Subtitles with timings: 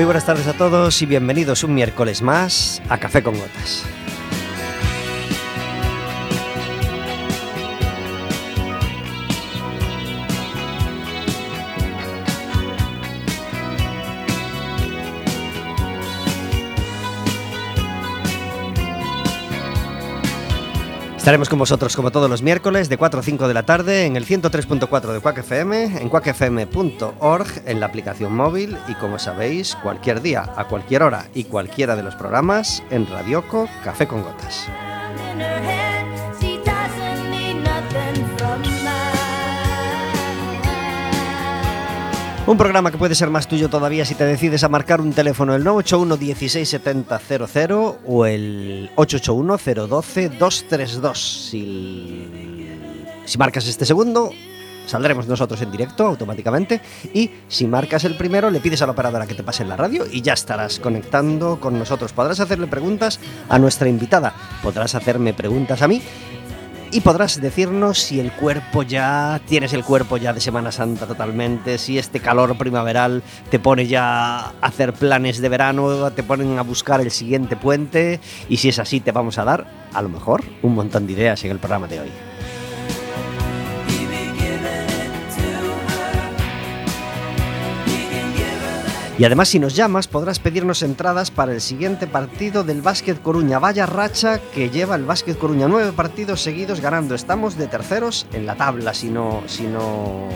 [0.00, 3.84] Muy buenas tardes a todos y bienvenidos un miércoles más a Café con Gotas.
[21.30, 24.16] Estaremos con vosotros como todos los miércoles de 4 a 5 de la tarde en
[24.16, 30.22] el 103.4 de Quack FM, en quackfm.org, en la aplicación móvil y como sabéis, cualquier
[30.22, 34.66] día, a cualquier hora y cualquiera de los programas en Radioco Café con Gotas.
[42.50, 45.54] Un programa que puede ser más tuyo todavía si te decides a marcar un teléfono
[45.54, 51.48] el 981 167000 o el 881 012 232.
[51.48, 52.26] Si,
[53.24, 54.32] si marcas este segundo,
[54.84, 56.80] saldremos nosotros en directo automáticamente
[57.14, 59.76] y si marcas el primero le pides a la operadora que te pase en la
[59.76, 62.12] radio y ya estarás conectando con nosotros.
[62.12, 66.02] Podrás hacerle preguntas a nuestra invitada, podrás hacerme preguntas a mí
[66.92, 71.78] y podrás decirnos si el cuerpo ya, tienes el cuerpo ya de Semana Santa totalmente,
[71.78, 76.62] si este calor primaveral te pone ya a hacer planes de verano, te ponen a
[76.62, 80.42] buscar el siguiente puente y si es así te vamos a dar, a lo mejor,
[80.62, 82.29] un montón de ideas en el programa de hoy.
[89.20, 93.58] Y además si nos llamas podrás pedirnos entradas para el siguiente partido del Básquet Coruña.
[93.58, 95.68] Vaya racha que lleva el Básquet Coruña.
[95.68, 97.14] Nueve partidos seguidos ganando.
[97.14, 100.26] Estamos de terceros en la tabla si no, si no,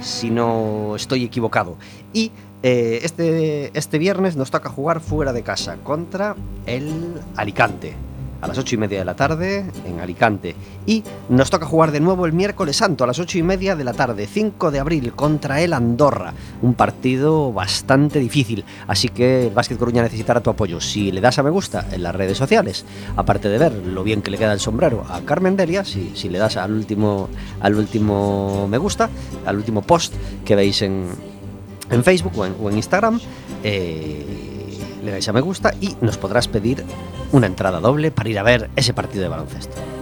[0.00, 1.78] si no estoy equivocado.
[2.12, 2.30] Y
[2.62, 7.96] eh, este, este viernes nos toca jugar fuera de casa contra el Alicante
[8.40, 10.54] a las ocho y media de la tarde en Alicante.
[10.86, 13.84] Y nos toca jugar de nuevo el miércoles santo a las ocho y media de
[13.84, 16.34] la tarde, 5 de abril, contra el Andorra.
[16.62, 20.80] Un partido bastante difícil, así que el Básquet Coruña necesitará tu apoyo.
[20.80, 22.84] Si le das a me gusta en las redes sociales,
[23.16, 26.28] aparte de ver lo bien que le queda el sombrero a Carmen Delia, si, si
[26.28, 27.28] le das al último,
[27.60, 29.10] al último me gusta,
[29.46, 31.06] al último post que veis en,
[31.90, 33.20] en Facebook o en, o en Instagram,
[33.62, 34.24] eh,
[35.02, 36.84] le dais a me gusta y nos podrás pedir
[37.32, 39.97] una entrada doble para ir a ver ese partido de baloncesto.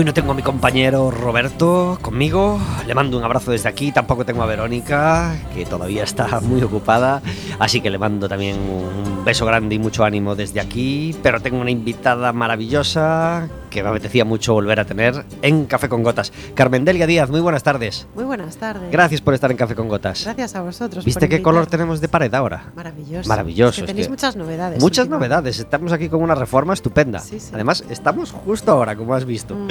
[0.00, 4.24] Hoy no tengo a mi compañero Roberto conmigo, le mando un abrazo desde aquí, tampoco
[4.24, 7.20] tengo a Verónica, que todavía está muy ocupada,
[7.58, 11.60] así que le mando también un beso grande y mucho ánimo desde aquí, pero tengo
[11.60, 16.32] una invitada maravillosa que me apetecía mucho volver a tener en Café con Gotas.
[16.54, 18.06] Carmen Delia Díaz, muy buenas tardes.
[18.14, 18.90] Muy buenas tardes.
[18.90, 20.24] Gracias por estar en Café con Gotas.
[20.24, 21.04] Gracias a vosotros.
[21.04, 22.72] ¿Viste por qué color tenemos de pared ahora?
[22.74, 23.28] Maravilloso.
[23.28, 24.80] Maravilloso, Es que es tenéis que- muchas novedades.
[24.80, 27.20] Muchas novedades, estamos aquí con una reforma estupenda.
[27.20, 27.50] Sí, sí.
[27.54, 29.68] Además, estamos justo ahora, como has visto, Mm.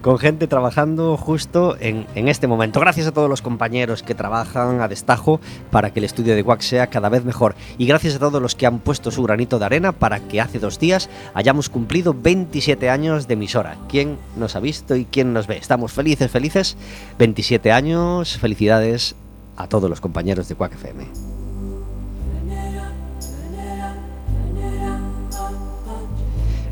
[0.00, 2.80] con gente trabajando justo en, en este momento.
[2.80, 5.40] Gracias a todos los compañeros que trabajan a destajo
[5.70, 7.54] para que el estudio de WAC sea cada vez mejor.
[7.78, 10.58] Y gracias a todos los que han puesto su granito de arena para que hace
[10.58, 13.36] dos días hayamos cumplido 27 años de
[13.88, 15.56] ¿Quién nos ha visto y quién nos ve?
[15.56, 16.76] Estamos felices, felices.
[17.18, 19.14] 27 años, felicidades
[19.56, 21.06] a todos los compañeros de WAC FM.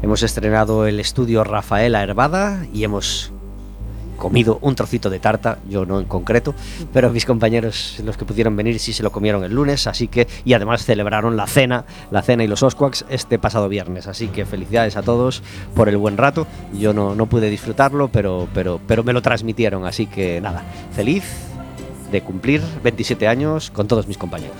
[0.02, 3.32] Hemos estrenado el estudio Rafaela Herbada y hemos
[4.20, 6.54] comido un trocito de tarta, yo no en concreto,
[6.92, 10.28] pero mis compañeros, los que pudieron venir, sí se lo comieron el lunes, así que,
[10.44, 14.44] y además celebraron la cena, la cena y los Osquaks este pasado viernes, así que
[14.46, 15.42] felicidades a todos
[15.74, 16.46] por el buen rato,
[16.78, 20.62] yo no, no pude disfrutarlo, pero, pero, pero me lo transmitieron, así que nada,
[20.92, 21.24] feliz
[22.12, 24.56] de cumplir 27 años con todos mis compañeros.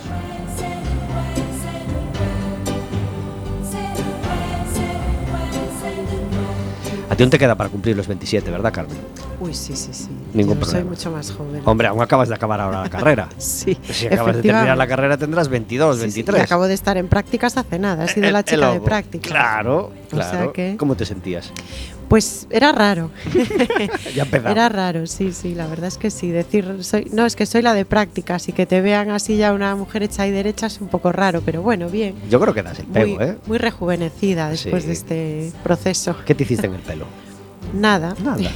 [7.10, 8.96] A ti aún te queda para cumplir los 27, ¿verdad, Carmen?
[9.40, 10.08] Uy, sí, sí, sí.
[10.32, 10.90] Ningún Yo soy problema.
[10.90, 11.62] mucho más joven.
[11.64, 13.28] Hombre, aún acabas de acabar ahora la carrera.
[13.36, 16.38] Sí, Si acabas de terminar la carrera tendrás 22, Sí, sí, 23.
[16.38, 18.04] Y acabo de estar en prácticas hace nada.
[18.04, 19.30] He sido El- la el chica de prácticas.
[19.32, 20.52] Claro, O sea claro.
[20.52, 21.52] que- ¿Cómo te sentías?
[22.10, 23.12] Pues era raro.
[24.16, 24.50] Ya empezamos.
[24.50, 26.28] Era raro, sí, sí, la verdad es que sí.
[26.30, 29.52] Decir, soy, no, es que soy la de prácticas y que te vean así ya
[29.52, 32.16] una mujer hecha y derecha es un poco raro, pero bueno, bien.
[32.28, 33.38] Yo creo que das el Muy, pego, ¿eh?
[33.46, 34.88] muy rejuvenecida después Sí.
[34.88, 36.16] de este proceso.
[36.26, 37.06] ¿Qué te hiciste en el pelo?
[37.74, 38.14] Nada.
[38.22, 38.50] Nada.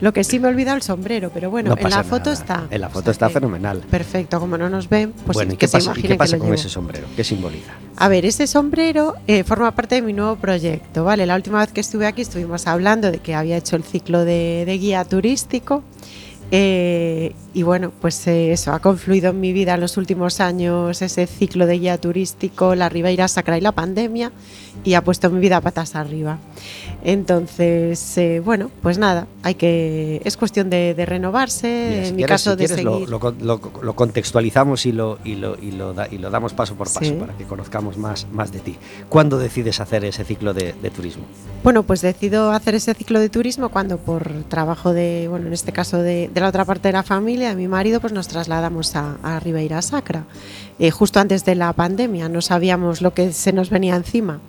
[0.00, 2.30] Lo que sí me he olvidado el sombrero, pero bueno, No en la pasa foto
[2.30, 2.32] nada.
[2.32, 2.66] está.
[2.70, 3.78] En la foto está que- fenomenal.
[3.88, 6.02] Perfecto, como no nos ven, pues bueno, sí, ¿y que qué se pasa, y imaginen
[6.08, 6.54] qué que pasa lo con llevo.
[6.56, 7.06] ese sombrero?
[7.14, 7.70] ¿Qué simboliza?
[7.96, 11.24] A ver, ese sombrero eh, forma parte de mi nuevo proyecto, ¿vale?
[11.26, 14.64] La última vez que estuve aquí estuvimos hablando de que había hecho el ciclo de,
[14.66, 15.84] de guía turístico
[16.52, 21.00] eh, y bueno, pues eh, eso, ha confluido en mi vida en los últimos años
[21.02, 24.32] ese ciclo de guía turístico, la Ribeira Sacra y la pandemia
[24.84, 26.38] y ha puesto mi vida patas arriba.
[27.02, 32.16] Entonces, eh, bueno, pues nada, hay que es cuestión de, de renovarse, Mira, si en
[32.16, 33.08] mi quieres- caso si de quieres, seguir.
[33.08, 36.74] Lo, lo- lo contextualizamos y lo, y, lo, y, lo da- y lo damos paso
[36.76, 37.12] por paso Sí.
[37.12, 38.76] para que conozcamos más, más de ti.
[39.08, 41.24] ¿Cuándo decides hacer ese ciclo de, de turismo?
[41.64, 45.72] Bueno, pues decido hacer ese ciclo de turismo cuando por trabajo de, bueno, en este
[45.72, 48.96] caso de, de la otra parte de la familia, de mi marido, pues nos trasladamos
[48.96, 50.24] a, a Ribeira Sacra,
[50.78, 54.40] eh, justo antes de la pandemia, no sabíamos lo que se nos venía encima.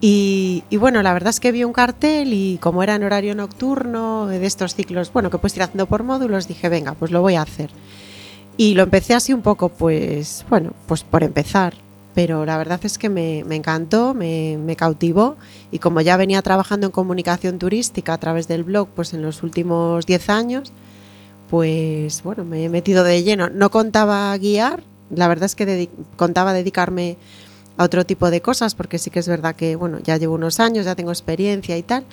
[0.00, 3.34] Y, y bueno, la verdad es que vi un cartel y como era en horario
[3.34, 7.20] nocturno de estos ciclos, bueno, que puedes ir haciendo por módulos, dije, venga, pues lo
[7.20, 7.70] voy a hacer.
[8.56, 11.74] Y lo empecé así un poco, pues, bueno, pues por empezar.
[12.14, 15.36] Pero la verdad es que me, me encantó, me, me cautivó
[15.70, 19.44] y como ya venía trabajando en comunicación turística a través del blog, pues en los
[19.44, 20.72] últimos 10 años,
[21.48, 23.48] pues bueno, me he metido de lleno.
[23.48, 24.82] No contaba guiar,
[25.14, 27.16] la verdad es que contaba dedicarme
[27.76, 30.60] a otro tipo de cosas, porque sí que es verdad que, bueno, ya llevo unos
[30.60, 32.04] años, ya tengo experiencia y tal,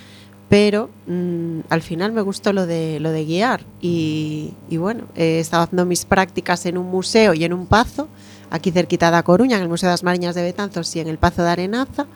[0.48, 5.64] pero mm, al final me gustó lo de, lo de guiar y, bueno, he estado
[5.64, 8.08] haciendo mis prácticas en un museo y en un pazo,
[8.50, 11.18] aquí cerquita de Coruña, en el Museo de las Mariñas de Betanzos y en el
[11.18, 12.06] Pazo de Arenaza,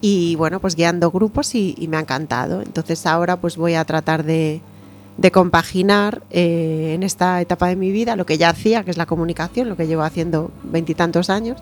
[0.00, 2.62] y bueno, pues guiando grupos y, y me ha encantado.
[2.62, 4.62] Entonces ahora pues voy a tratar de,
[5.16, 8.96] de compaginar eh, en esta etapa de mi vida lo que ya hacía, que es
[8.96, 11.58] la comunicación, lo que llevo haciendo veintitantos años,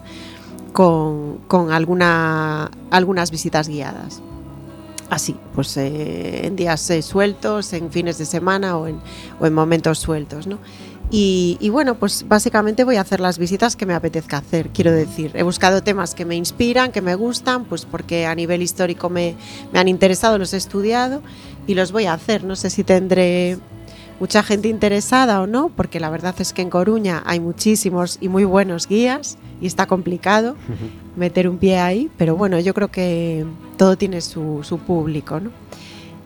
[0.72, 4.22] con, con alguna, algunas visitas guiadas.
[5.10, 9.00] Así, pues eh, en días eh, sueltos, en fines de semana o en,
[9.40, 10.58] o en momentos sueltos, ¿no?
[11.10, 14.92] Y, y bueno, pues básicamente voy a hacer las visitas que me apetezca hacer, quiero
[14.92, 15.32] decir.
[15.34, 19.34] He buscado temas que me inspiran, que me gustan, pues porque a nivel histórico me,
[19.72, 21.22] me han interesado, los he estudiado
[21.66, 22.44] y los voy a hacer.
[22.44, 23.58] No sé si tendré
[24.20, 28.28] mucha gente interesada o no, porque la verdad es que en Coruña hay muchísimos y
[28.28, 30.56] muy buenos guías y está complicado
[31.16, 33.44] meter un pie ahí, pero bueno, yo creo que
[33.76, 35.50] todo tiene su, su público, ¿no?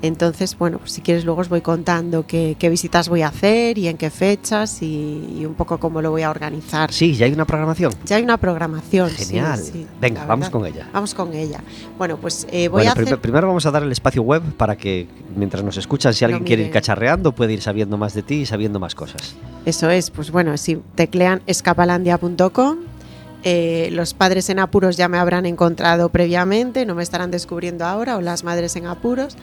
[0.03, 3.79] Entonces, bueno, pues si quieres luego os voy contando qué, qué visitas voy a hacer
[3.79, 6.93] y en qué fechas y, y un poco cómo lo voy a organizar.
[6.93, 7.93] Sí, ya hay una programación.
[8.05, 9.11] Ya hay una programación.
[9.11, 9.59] Genial.
[9.61, 10.89] sí, Venga, vamos con ella.
[10.93, 11.61] Vamos con ella.
[11.99, 13.05] Bueno, pues eh, voy Bueno, a hacer...
[13.05, 15.07] prim- primero vamos a dar el espacio web para que
[15.37, 18.47] mientras nos escuchan, si alguien quiere ir cacharreando, puede ir sabiendo más de ti y
[18.47, 19.37] sabiendo más cosas.
[19.65, 22.79] Eso es, pues bueno, si teclean escapalandia.com,
[23.45, 28.17] eh, los padres en apuros ya me habrán encontrado previamente, no me estarán descubriendo ahora,
[28.17, 29.37] o las madres en apuros,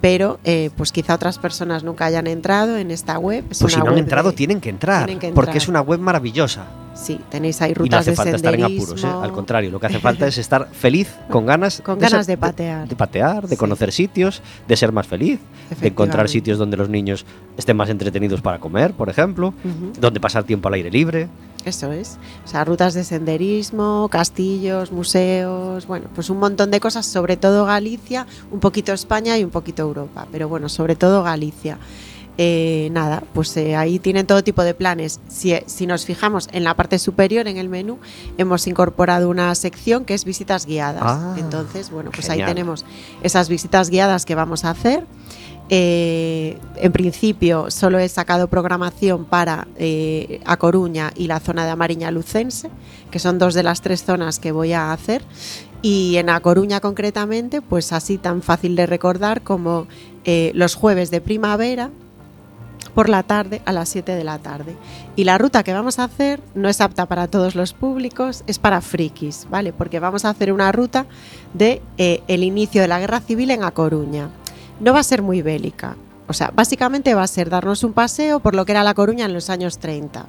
[0.00, 3.44] pero eh, pues quizá otras personas nunca hayan entrado en esta web.
[3.50, 5.80] Es Pues si no han entrado, de- tienen que entrar, tienen que porque es una
[5.82, 6.64] web maravillosa.
[7.00, 8.84] Sí, tenéis ahí Y no rutas hace de falta estar en senderismo.
[8.94, 9.16] apuros, ¿eh?
[9.22, 12.36] al contrario, lo que hace falta es estar feliz, con ganas, Con ser- ganas de
[12.36, 12.86] patear.
[12.88, 13.56] de, patear, de Sí.
[13.56, 15.40] conocer sitios, de ser más feliz,
[15.80, 17.24] de encontrar sitios donde los niños
[17.56, 19.54] estén más entretenidos para comer, por ejemplo,
[19.98, 21.28] donde pasar tiempo al aire libre.
[21.64, 22.18] Eso es.
[22.44, 27.64] O sea, rutas de senderismo, castillos, museos, bueno, pues un montón de cosas, sobre todo
[27.66, 31.78] Galicia, un poquito España y un poquito Europa, pero bueno, sobre todo Galicia.
[32.42, 35.20] Eh, nada, pues eh, ahí tienen todo tipo de planes.
[35.28, 37.98] Si, si nos fijamos en la parte superior, en el menú,
[38.38, 41.02] hemos incorporado una sección que es visitas guiadas.
[41.04, 42.48] Ah, Entonces, bueno, pues genial.
[42.48, 42.86] ahí tenemos
[43.22, 45.04] esas visitas guiadas que vamos a hacer.
[45.68, 51.72] Eh, en principio solo he sacado programación para eh, A Coruña y la zona de
[51.72, 52.70] Amariña Lucense,
[53.10, 55.22] que son dos de las tres zonas que voy a hacer.
[55.82, 59.88] Y en A Coruña concretamente, pues así tan fácil de recordar como
[60.24, 61.90] eh, los jueves de primavera
[62.94, 64.76] por la tarde a las 7 de la tarde.
[65.16, 68.58] Y la ruta que vamos a hacer no es apta para todos los públicos, es
[68.58, 69.72] para frikis, ¿vale?
[69.72, 71.06] Porque vamos a hacer una ruta
[71.54, 74.28] de eh, el inicio de la guerra civil en A Coruña.
[74.80, 75.96] No va a ser muy bélica.
[76.26, 79.24] O sea, básicamente va a ser darnos un paseo por lo que era La Coruña
[79.24, 80.26] en los años 30.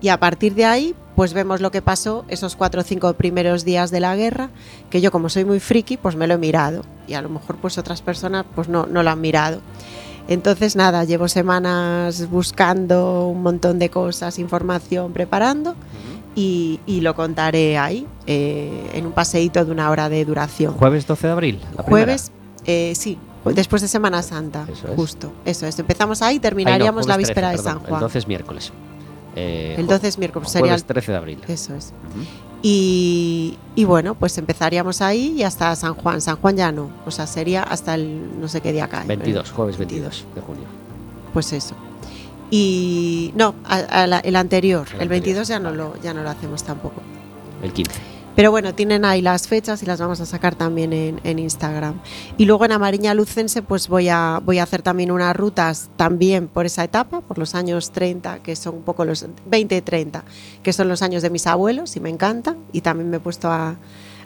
[0.00, 3.64] Y a partir de ahí, pues vemos lo que pasó esos cuatro o cinco primeros
[3.64, 4.50] días de la guerra,
[4.90, 6.82] que yo como soy muy friki, pues me lo he mirado.
[7.06, 9.60] Y a lo mejor pues otras personas pues no, no lo han mirado.
[10.28, 15.74] Entonces nada, llevo semanas buscando un montón de cosas, información, preparando
[16.34, 20.74] y, y lo contaré ahí, eh, en un paseíto de una hora de duración.
[20.74, 21.82] Jueves 12 de abril, la.
[21.82, 22.32] Jueves,
[22.64, 24.94] eh, sí, después de Semana Santa, Eso es.
[24.94, 25.32] justo.
[25.44, 28.00] Eso es, empezamos ahí y Ay, no, terminaríamos la víspera 13, de perdón, San Juan.
[28.00, 28.72] El 12 es miércoles.
[29.34, 31.38] Eh, El ju- 12 es miércoles, sería Jueves el- 13 de abril.
[31.48, 31.92] Eso es.
[32.62, 36.20] Y, y, bueno, pues empezaríamos ahí y hasta San Juan.
[36.20, 39.06] San Juan ya no, o sea, sería hasta el no sé qué día cae.
[39.06, 40.64] 22, jueves 22 de junio.
[41.32, 41.74] Pues eso.
[42.50, 46.22] Y no, a, a la, el anterior, el, el 22 ya no, lo, ya no
[46.22, 47.00] lo hacemos tampoco.
[47.62, 48.11] El 15.
[48.34, 52.00] Pero bueno, tienen ahí las fechas y las vamos a sacar también en, en, Instagram.
[52.38, 56.48] Y luego en Amariña Lucense pues voy a, voy a hacer también unas rutas también
[56.48, 60.24] por esa etapa, por los años 30, que son un poco los 20 y 30,
[60.62, 62.56] que son los años de mis abuelos y me encanta.
[62.72, 63.76] Y también me he puesto a,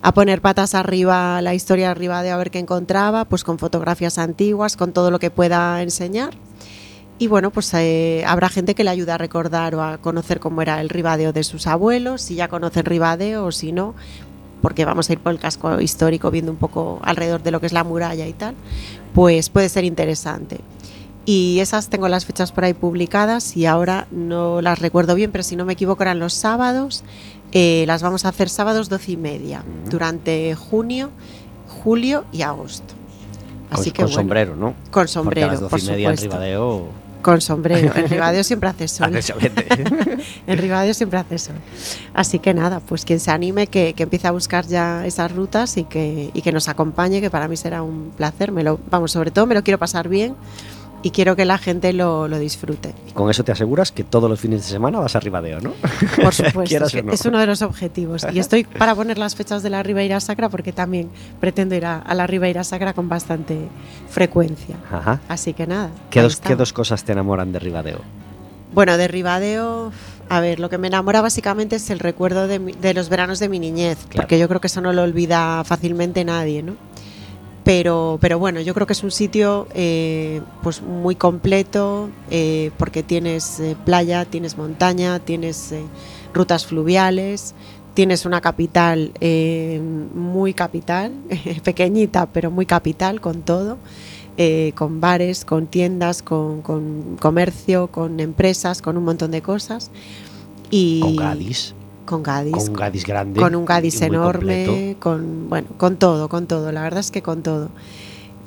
[0.03, 4.19] a poner patas arriba, la historia arriba de a ver qué encontraba, pues con fotografías
[4.19, 6.35] antiguas, con todo lo que pueda enseñar.
[7.19, 10.61] Y bueno, pues eh, habrá gente que le ayude a recordar o a conocer cómo
[10.61, 13.95] era el ribadeo de sus abuelos, si ya conocen ribadeo o si no,
[14.61, 17.67] porque vamos a ir por el casco histórico viendo un poco alrededor de lo que
[17.67, 18.55] es la muralla y tal,
[19.15, 20.61] pues puede ser interesante.
[21.25, 25.43] Y esas tengo las fechas por ahí publicadas y ahora no las recuerdo bien, pero
[25.43, 27.03] si no me equivoco eran los sábados.
[27.53, 31.11] Eh, las vamos a hacer sábados doce y media, durante junio,
[31.83, 32.95] julio y agosto.
[33.71, 34.75] Así con, que, con bueno, sombrero, ¿no?
[34.91, 36.25] Con sombrero, Porque a las por y media supuesto.
[36.27, 37.93] en Ribadeo con sombrero.
[37.95, 39.13] En Ribadeo siempre hace sol.
[40.47, 41.57] En Ribadeo siempre hace sol.
[42.15, 45.77] Así que nada, pues quien se anime que, que empiece a buscar ya esas rutas
[45.77, 48.53] y que, y que, nos acompañe, que para mí será un placer.
[48.53, 50.35] Me lo, vamos, sobre todo me lo quiero pasar bien
[51.07, 52.93] y quiero que la gente lo, lo, disfrute.
[53.09, 55.73] Y con eso te aseguras que todos los fines de semana vas a Ribadeo, ¿no?
[56.21, 57.13] Por supuesto, es, no.
[57.13, 58.27] es, uno de los objetivos.
[58.33, 61.09] Y estoy para poner las fechas de la Ribeira Sacra porque también
[61.39, 63.57] pretendo ir a, a la Ribeira Sacra con bastante
[64.11, 64.75] frecuencia.
[64.91, 65.21] Ajá.
[65.29, 65.91] Así que nada.
[66.11, 68.01] ¿Qué dos, ¿Qué dos cosas te enamoran de Ribadeo?
[68.75, 69.93] Bueno, de Ribadeo,
[70.29, 73.39] a ver, lo que me enamora básicamente es el recuerdo de, mi, de los veranos
[73.39, 74.23] de mi niñez, claro.
[74.23, 76.75] porque yo creo que eso no lo olvida fácilmente nadie, ¿no?
[77.67, 83.03] Pero, pero, bueno, yo creo que es un sitio eh, pues muy completo eh, porque
[83.03, 85.75] tienes eh, playa, tienes montaña, tienes
[86.33, 87.57] rutas fluviales,
[87.95, 89.11] tienes una capital
[90.15, 91.13] muy capital,
[91.65, 93.79] pequeñita pero muy capital con todo,
[94.77, 96.63] con bares, con tiendas, con,
[97.19, 99.91] comercio, con empresas, con un montón de cosas.
[100.71, 101.75] Y con Gadis
[102.07, 102.55] con Gadis.
[102.55, 103.41] Con un Gadis grande.
[103.41, 107.43] Con un Gadis enorme, con bueno, con todo, con todo, la verdad es que con
[107.43, 107.69] todo.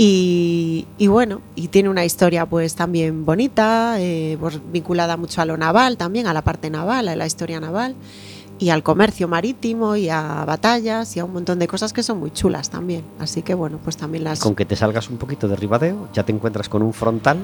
[0.02, 5.46] Y, y bueno, y tiene una historia pues también bonita, eh, pues, vinculada mucho a
[5.46, 7.96] lo naval también, a la parte naval, a la historia naval,
[8.60, 12.18] y al comercio marítimo, y a batallas, y a un montón de cosas que son
[12.18, 13.04] muy chulas también.
[13.20, 14.40] Así que bueno, pues también las...
[14.40, 17.38] Con que te salgas un poquito de Ribadeo, ya te encuentras con un frontal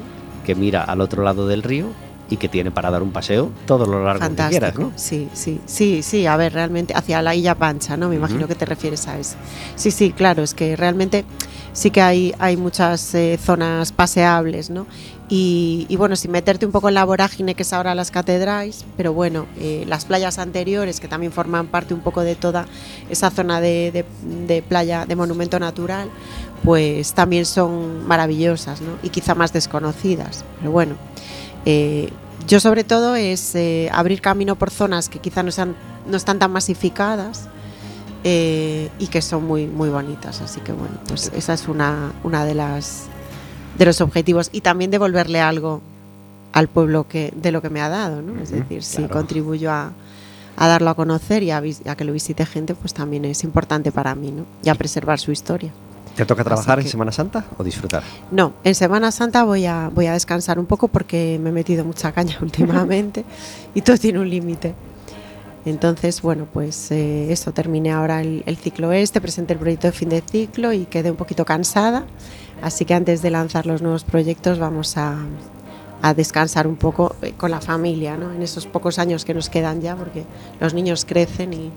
[0.46, 1.88] que mira al otro lado del río
[2.30, 4.66] y que tiene para dar un paseo todo lo largo Fantástico.
[4.66, 4.92] que quieras, ¿no?
[4.96, 8.10] Sí, sí, sí, sí, a ver, realmente hacia la Isla Pancha, ¿no?
[8.10, 8.48] Me imagino uh -huh.
[8.48, 9.36] que te refieres a eso.
[9.76, 11.24] Sí, sí, claro, es que realmente
[11.74, 14.88] sí que hay, hay muchas eh, zonas paseables, ¿no?
[15.28, 18.86] Y, y, bueno, sin meterte un poco en la vorágine que es ahora las catedrales,
[18.96, 22.66] pero bueno, eh, las playas anteriores que también forman parte un poco de toda
[23.10, 24.06] esa zona de, de,
[24.48, 26.10] de playa, de monumento natural,
[26.64, 28.92] pues también son maravillosas, ¿no?
[29.02, 30.96] Y quizá más desconocidas, pero bueno.
[31.66, 32.10] Eh,
[32.48, 35.76] yo sobre todo es eh, abrir camino por zonas que quizá no, sean,
[36.08, 37.48] no están tan masificadas
[38.24, 40.42] eh, y que son muy, muy bonitas.
[40.42, 43.06] Así que bueno, pues esa es una, una de las
[43.78, 45.82] de los objetivos y también devolverle algo
[46.54, 48.42] al pueblo que de lo que me ha dado, ¿no?
[48.42, 49.14] Es decir, si claro.
[49.14, 49.92] contribuyo a,
[50.56, 53.92] a, darlo a conocer y a, a, que lo visite gente, pues también es importante
[53.92, 54.46] para mí, ¿no?
[54.64, 55.74] Y a preservar su historia.
[56.16, 58.04] ¿Te toca trabajar que, en Semana Santa o disfrutar?
[58.32, 61.84] No, en Semana Santa voy a, voy a descansar un poco porque me he metido
[61.84, 63.26] mucha caña últimamente
[63.74, 64.74] y todo tiene un límite.
[65.66, 69.94] Entonces, bueno, pues eh, eso, terminé ahora el, el, ciclo este, presenté el proyecto de
[69.94, 72.06] fin de ciclo y quedé un poquito cansada.
[72.62, 75.18] Así que antes de lanzar los nuevos proyectos vamos a,
[76.02, 78.32] a descansar un poco eh, con la familia, ¿no?
[78.32, 80.24] En esos pocos años que nos quedan ya, porque
[80.60, 81.72] los niños crecen y,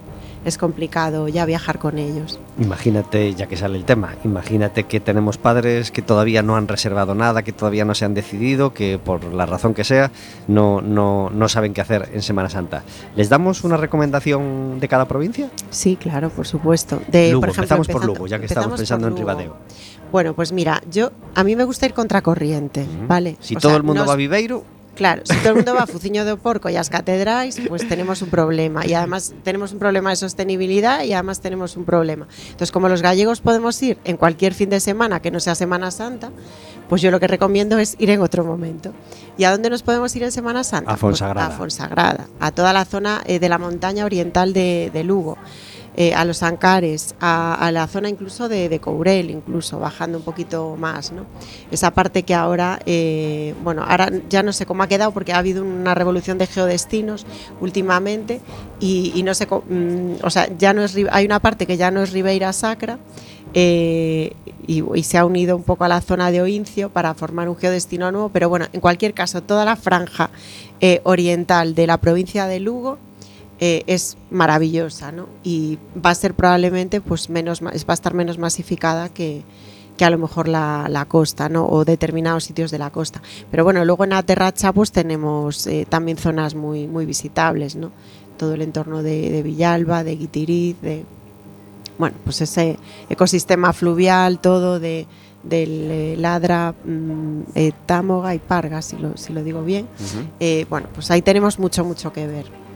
[0.49, 2.41] es complicado ya viajar con ellos.
[2.59, 7.15] Imagínate, ya que sale el tema, imagínate que tenemos padres que todavía no han reservado
[7.15, 10.11] nada, que todavía no se han decidido, que por la razón que sea
[10.49, 12.83] no, no, no saben qué hacer en Semana Santa.
[13.15, 15.51] ¿Les damos una recomendación de cada provincia?
[15.71, 17.01] Sí, claro, por supuesto.
[17.09, 19.57] De, Lugo, por ejemplo, empezamos por Lugo, ya que estamos pensando en Ribadeo.
[20.11, 23.07] Bueno, pues mira, yo a mí me gusta ir contracorriente, uh -huh.
[23.07, 23.37] ¿vale?
[23.41, 24.09] Si o todo sea, el mundo nos...
[24.09, 24.65] va a Viveiro,
[24.99, 27.87] Claro, si todo el mundo va a Fuciño de Porco y a las catedrales, pues
[27.87, 28.85] tenemos un problema.
[28.85, 32.27] Y además tenemos un problema de sostenibilidad y además tenemos un problema.
[32.47, 35.93] Entonces, como los gallegos podemos ir en cualquier fin de semana que no sea Semana
[35.93, 36.33] Santa,
[36.89, 38.93] pues yo lo que recomiendo es ir en otro momento.
[39.37, 40.91] ¿Y a dónde nos podemos ir en Semana Santa?
[40.91, 41.47] A Fonsagrada.
[41.47, 45.39] Pues a Fonsagrada, a toda la zona eh, de la montaña oriental de, de Lugo.
[46.01, 50.77] Eh, a los Ancares, a, la zona incluso de, de, Courel, incluso bajando un poquito
[50.79, 51.27] más, ¿no?
[51.73, 55.39] Esa parte que ahora, eh, bueno, ahora ya no sé cómo ha quedado porque ha
[55.39, 57.27] habido una revolución de geodestinos
[57.61, 58.41] últimamente
[58.79, 62.01] y, no sé, mm, o sea, ya no es, hay una parte que ya no
[62.01, 63.01] es Ribeira Sacra
[63.53, 64.35] eh,
[64.69, 68.13] y, se ha unido un poco a la zona de Oincio para formar un geodestino
[68.13, 70.31] nuevo, pero bueno, en cualquier caso, toda la franja
[71.03, 72.99] oriental de la provincia de Lugo
[73.61, 75.29] eh, es maravillosa ¿no?
[75.43, 79.43] y va a ser probablemente pues menos va a estar menos masificada que,
[79.97, 81.67] que a lo mejor la, la, costa ¿no?
[81.67, 86.19] o determinados sitios de la costa pero bueno luego en Aterracha pues tenemos eh, también
[86.19, 87.91] zonas muy muy visitables ¿no?
[88.37, 91.05] todo el entorno de, Villalba de Guitiriz de
[91.99, 92.79] bueno pues ese
[93.11, 95.09] ecosistema fluvial todo de
[95.43, 97.43] del eh, Ladra, mm,
[97.87, 99.89] Támoga y Parga, si lo, si lo digo bien.
[100.69, 102.68] bueno, pues ahí tenemos mucho, mucho que ver.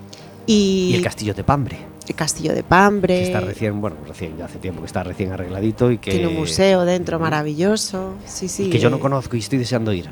[0.46, 1.78] Y, el castillo de Pambre.
[2.07, 3.18] El castillo de Pambre.
[3.18, 6.11] Que está recién, bueno, recién, ya hace tiempo que está recién arregladito y que...
[6.11, 8.14] Tiene un museo dentro maravilloso.
[8.26, 8.70] Sí, sí.
[8.70, 10.09] que yo no conozco y estoy deseando ir.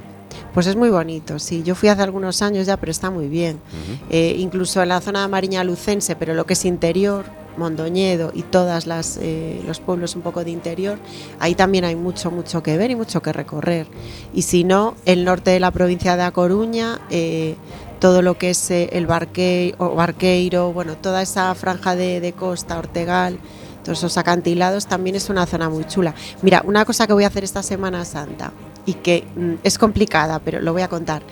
[0.55, 1.63] Pues es muy bonito, sí.
[1.63, 3.61] Yo fui hace algunos años ya, pero está muy bien.
[4.09, 7.25] Eh, incluso en la zona de Mariña Lucense, pero lo que es interior,
[7.57, 10.99] Mondoñedo y todas las eh, los pueblos un poco de interior,
[11.41, 13.87] ahí también hay mucho mucho que ver y mucho que recorrer.
[14.33, 17.57] Y si no, el norte de la provincia de A Coruña, eh,
[18.01, 23.39] todo lo que es eh, el Barqueiro, Barqueiro, bueno, toda esa franja de, costa, Ortegal,
[23.85, 26.15] todos esos acantilados, también es una zona muy chula.
[26.43, 28.53] Mira, una cosa que voy a hacer esta Semana Santa
[28.87, 31.23] y que mm, es complicada, pero lo voy a contar,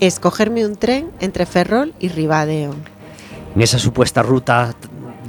[0.00, 2.74] es cogerme un tren entre Ferrol y Ribadeo.
[3.54, 4.74] En esa supuesta ruta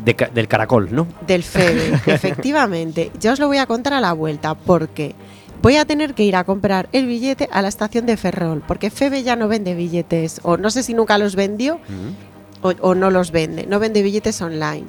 [0.06, 1.08] del caracol, ¿no?
[1.28, 3.12] Del Febe, efectivamente.
[3.20, 5.14] Ya os lo voy a contar a la vuelta, porque
[5.66, 8.92] voy a tener que ir a comprar el billete a la estación de Ferrol, porque
[8.92, 11.80] Febe ya no vende billetes, o no sé si nunca los vendió
[12.62, 14.86] o, no los vende, no vende billetes online.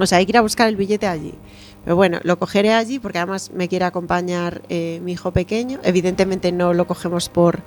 [0.00, 1.34] O sea, hay que ir a buscar el billete allí.
[1.84, 5.78] Pero bueno, lo cogeré allí porque además me quiere acompañar eh, mi hijo pequeño.
[5.84, 7.62] Evidentemente no lo cogemos por,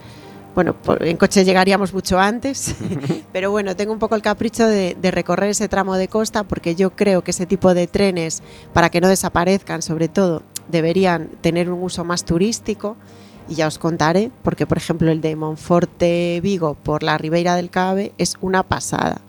[0.55, 2.75] bueno, en coche llegaríamos mucho antes,
[3.31, 6.89] pero bueno, tengo un poco el capricho de, recorrer ese tramo de costa porque yo
[6.97, 8.43] creo que ese tipo de trenes,
[8.73, 12.95] para que no desaparezcan sobre todo, deberían tener un uso más turístico
[13.47, 17.69] y ya os contaré, porque por ejemplo el de Monforte Vigo por la Ribeira del
[17.69, 19.21] Cabe es una pasada.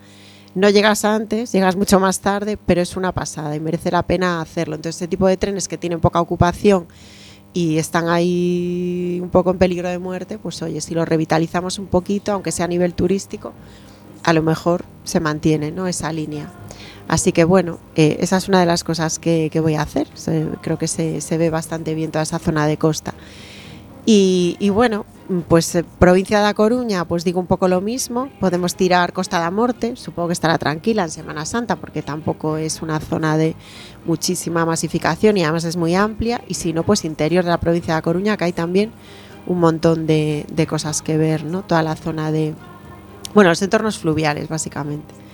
[0.54, 4.40] No llegas antes, llegas mucho más tarde, pero es una pasada y merece la pena
[4.40, 4.74] hacerlo.
[4.74, 6.86] Entonces, este tipo de trenes que tienen poca ocupación
[7.52, 11.88] y están ahí un poco en peligro de muerte, pues oye, si los revitalizamos un
[11.88, 13.52] poquito, aunque sea a nivel turístico,
[14.22, 15.86] a lo mejor se mantiene ¿no?
[15.86, 16.50] esa línea.
[17.08, 20.08] Así que bueno, eh, esa es una de las cosas que, voy a hacer.
[20.60, 23.14] creo que se, ve bastante bien toda esa zona de costa.
[24.08, 25.04] Y, bueno,
[25.48, 28.28] pues eh, provincia de A Coruña, pues digo un poco lo mismo.
[28.38, 32.82] Podemos tirar Costa da Morte, supongo que estará tranquila en Semana Santa porque tampoco es
[32.82, 33.56] una zona de
[34.04, 36.40] muchísima masificación y además es muy amplia.
[36.46, 38.92] Y si no, pues interior de la provincia de A Coruña, que hay también
[39.48, 41.62] un montón de, de cosas que ver, ¿no?
[41.62, 42.54] Toda la zona de,
[43.34, 45.25] bueno, los entornos fluviales, básicamente.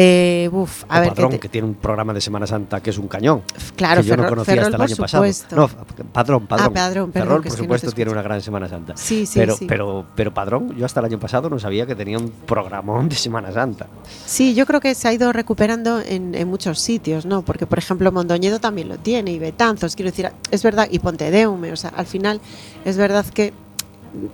[0.00, 0.48] Eh,
[0.88, 3.42] a ver, Padrón, que, tiene un programa de Semana Santa que es un cañón.
[3.74, 5.24] Claro, que yo no conocía hasta el año pasado.
[5.56, 5.68] No,
[6.12, 6.68] Padrón, Padrón.
[6.68, 8.96] Ah, Padrón, Ferrol, por supuesto, tiene una gran Semana Santa.
[8.96, 9.66] Sí, sí, pero, sí.
[9.66, 13.16] Pero, pero Padrón, yo hasta el año pasado no sabía que tenía un programón de
[13.16, 13.88] Semana Santa.
[14.24, 17.42] Sí, yo creo que se ha ido recuperando en, muchos sitios, ¿no?
[17.42, 21.72] Porque, por ejemplo, Mondoñedo también lo tiene, y Betanzos, quiero decir, es verdad, y Pontedeume,
[21.72, 22.40] o sea, al final
[22.84, 23.52] es verdad que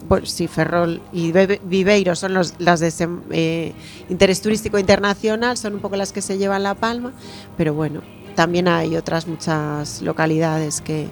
[0.09, 2.93] bueno, sí, Ferrol y Viveiro son los, las de
[3.31, 3.73] eh,
[4.09, 7.13] interés turístico internacional, son un poco las que se llevan la palma,
[7.57, 8.03] pero bueno,
[8.35, 11.09] también hay otras muchas localidades que,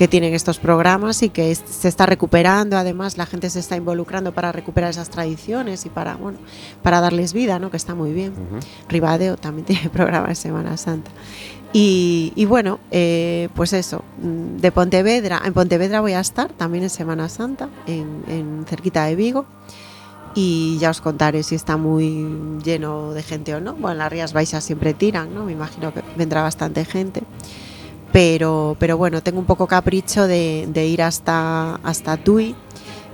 [0.00, 4.32] que tienen estos programas y que se está recuperando, además la gente se está involucrando
[4.32, 6.38] para recuperar esas tradiciones y para, bueno,
[6.82, 7.70] para darles vida, ¿no?
[7.70, 8.32] que está muy bien.
[8.88, 11.10] Ribadeo también tiene programa de Semana Santa.
[11.72, 16.90] Y, bueno, eh, pues eso, mm, de Pontevedra, en Pontevedra voy a estar también en
[16.90, 19.46] Semana Santa, en, cerquita de Vigo,
[20.34, 23.74] y ya os contaré si está muy lleno de gente o no.
[23.74, 25.44] Bueno, las Rías Baixas siempre tiran, ¿no?
[25.44, 27.22] Me imagino que vendrá bastante gente.
[28.12, 32.56] Pero, pero bueno, tengo un poco capricho de, ir hasta, hasta Tui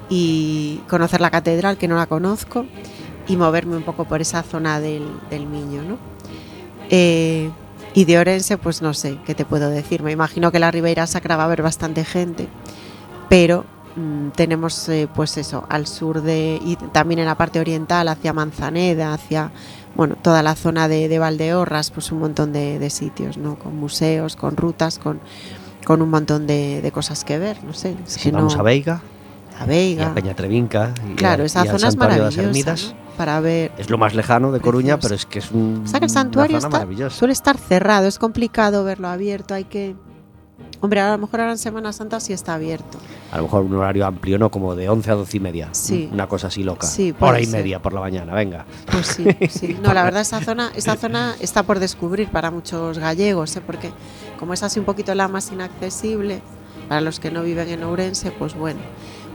[0.08, 2.64] y conocer la catedral, que no la conozco,
[3.28, 5.98] y moverme un poco por esa zona del, del Miño, ¿no?
[6.88, 7.50] Eh,
[7.96, 10.02] y de Orense, pues no sé, ¿qué te puedo decir?
[10.02, 12.46] Me imagino que la Ribeira Sacra va a haber bastante gente,
[13.30, 13.64] pero
[13.96, 18.34] mm, tenemos eh, pues eso, al sur de, y también en la parte oriental, hacia
[18.34, 19.50] Manzaneda, hacia
[19.94, 23.58] bueno, toda la zona de, Valdeorras, pues un montón de, sitios, ¿no?
[23.58, 25.18] Con museos, con rutas, con,
[25.86, 27.96] con un montón de, cosas que ver, no sé.
[28.04, 29.00] si vamos a Veiga.
[29.58, 30.08] A Veiga.
[30.08, 30.92] a Peña Trevinca.
[31.16, 32.94] claro, esa zona es maravillosa.
[33.16, 33.72] Para ver.
[33.78, 36.10] Es lo más lejano de Coruña, pero es que es un, o sea que el
[36.10, 39.96] santuario está, suele estar cerrado, es complicado verlo abierto, hay que
[40.80, 42.98] Hombre, a lo mejor ahora en Semana Santa sí está abierto.
[43.32, 44.50] A lo mejor un horario amplio, ¿no?
[44.50, 45.68] Como de 11 a 12 y media.
[45.72, 46.08] Sí.
[46.12, 46.86] Una cosa así loca.
[46.86, 48.66] Sí, Hora y media por la mañana, venga.
[48.90, 49.76] Pues sí, sí.
[49.82, 53.62] No, la verdad, esa zona, esa zona está por descubrir para muchos gallegos, ¿eh?
[53.64, 53.90] porque
[54.38, 56.42] como es así un poquito la más inaccesible,
[56.88, 58.80] para los que no viven en Ourense, pues bueno.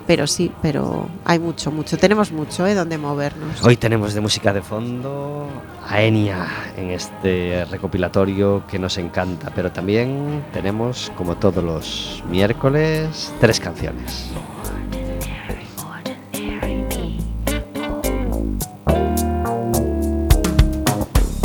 [0.07, 1.97] Pero sí, pero hay mucho, mucho.
[1.97, 2.73] Tenemos mucho, ¿eh?
[2.73, 3.63] Donde movernos.
[3.63, 5.47] Hoy tenemos de música de fondo
[5.87, 13.33] a Enya en este recopilatorio que nos encanta, pero también tenemos, como todos los miércoles,
[13.39, 14.29] tres canciones.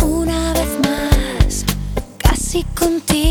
[0.02, 1.64] Una vez más,
[2.18, 3.25] casi continuamente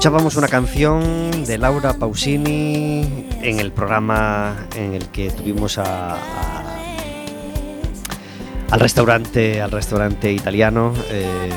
[0.00, 6.16] Escuchábamos una canción de Laura Pausini en el programa en el que tuvimos a,
[8.70, 11.50] al restaurante al restaurante italiano eh,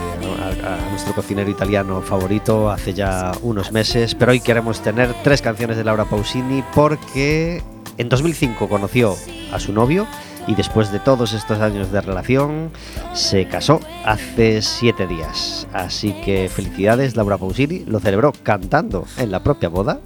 [0.61, 5.41] a, a nuestro cocinero italiano favorito hace ya unos meses pero hoy queremos tener tres
[5.41, 7.63] canciones de Laura Pausini porque
[7.97, 9.15] en 2005 conoció
[9.53, 10.05] a su novio
[10.47, 12.71] y después de todos estos años de relación
[13.13, 15.67] se casó hace siete días.
[15.73, 19.99] Así que felicidades, Laura Pausini lo celebró cantando en la propia boda.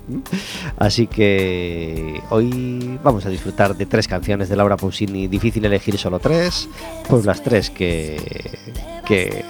[0.77, 5.27] Así que hoy vamos a disfrutar de tres canciones de Laura Pausini.
[5.27, 6.69] Difícil elegir solo tres,
[7.07, 8.57] pues las tres que,
[9.05, 9.43] que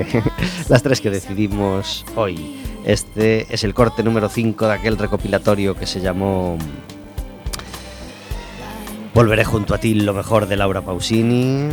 [0.69, 2.57] las tres que decidimos hoy.
[2.85, 6.57] Este es el corte número 5 de aquel recopilatorio que se llamó
[9.17, 11.69] Volveré junto a ti lo mejor de Laura Pausini.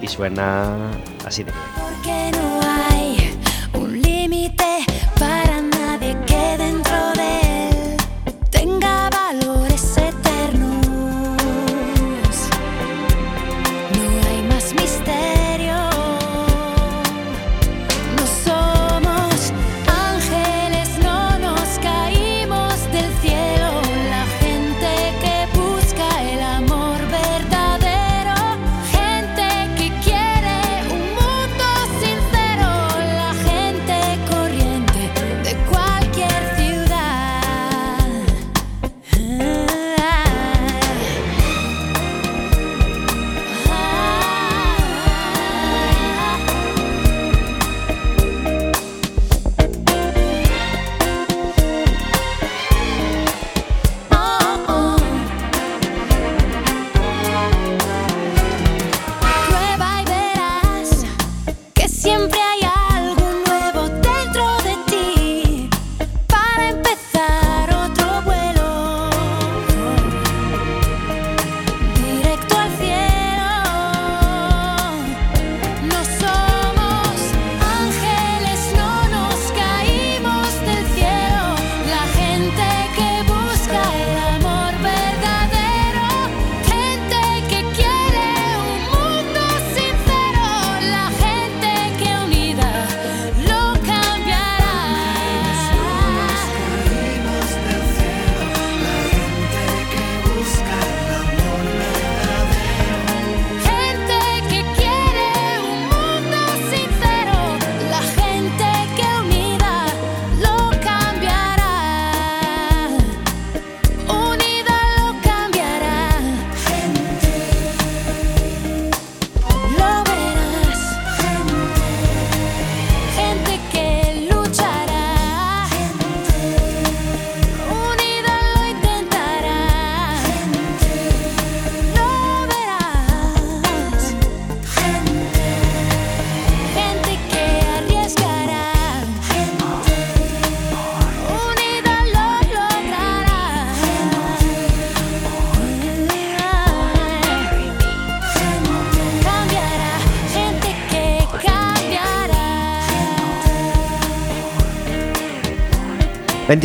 [0.00, 0.90] Y suena
[1.26, 1.52] así de
[2.02, 2.43] bien.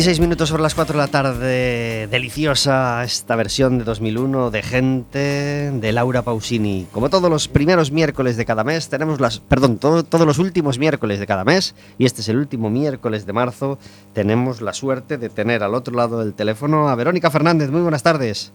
[0.00, 5.70] 26 minutos sobre las 4 de la tarde, deliciosa esta versión de 2001 de Gente
[5.74, 6.86] de Laura Pausini.
[6.90, 10.78] Como todos los primeros miércoles de cada mes, tenemos las, perdón, todo- todos los últimos
[10.78, 13.78] miércoles de cada mes, y este es el último miércoles de marzo,
[14.14, 17.68] tenemos la suerte de tener al otro lado del teléfono a Verónica Fernández.
[17.70, 18.54] Muy buenas tardes.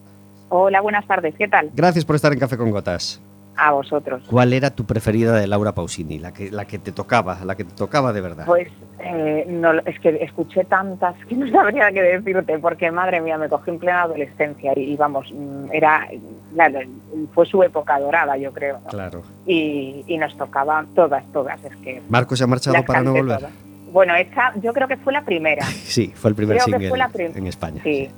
[0.50, 1.70] Hola, buenas tardes, ¿qué tal?
[1.76, 3.22] Gracias por estar en Café con Gotas.
[3.58, 4.24] A vosotros.
[4.30, 6.20] ¿Cuál era tu preferida de Laura Pausini?
[6.20, 8.46] La que, la que te tocaba, la que te tocaba de verdad.
[8.46, 8.68] Pues
[9.00, 13.48] eh, no, es que escuché tantas que no sabría qué decirte, porque madre mía, me
[13.48, 16.08] cogí en plena adolescencia y, y vamos, mm, era,
[16.54, 16.80] claro,
[17.34, 18.90] fue su época dorada, yo creo, ¿no?
[18.90, 19.22] Claro.
[19.46, 23.38] y, y nos tocaba todas, todas, es que Marco se ha marchado para no volver.
[23.38, 23.54] todas.
[23.94, 26.90] Bueno, esta yo creo que fue la primera, Sí, fue el primer Creo que single
[26.90, 27.82] fue la en España.
[27.84, 28.10] sí.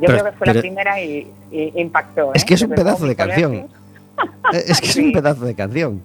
[0.00, 2.32] Yo Pero- creo que fue la primera y, y impactó.
[2.32, 2.46] Es ¿eh?
[2.46, 3.50] que es un pedazo de canción.
[3.52, 3.79] colegio-
[4.52, 6.02] Es que es un pedazo de canción.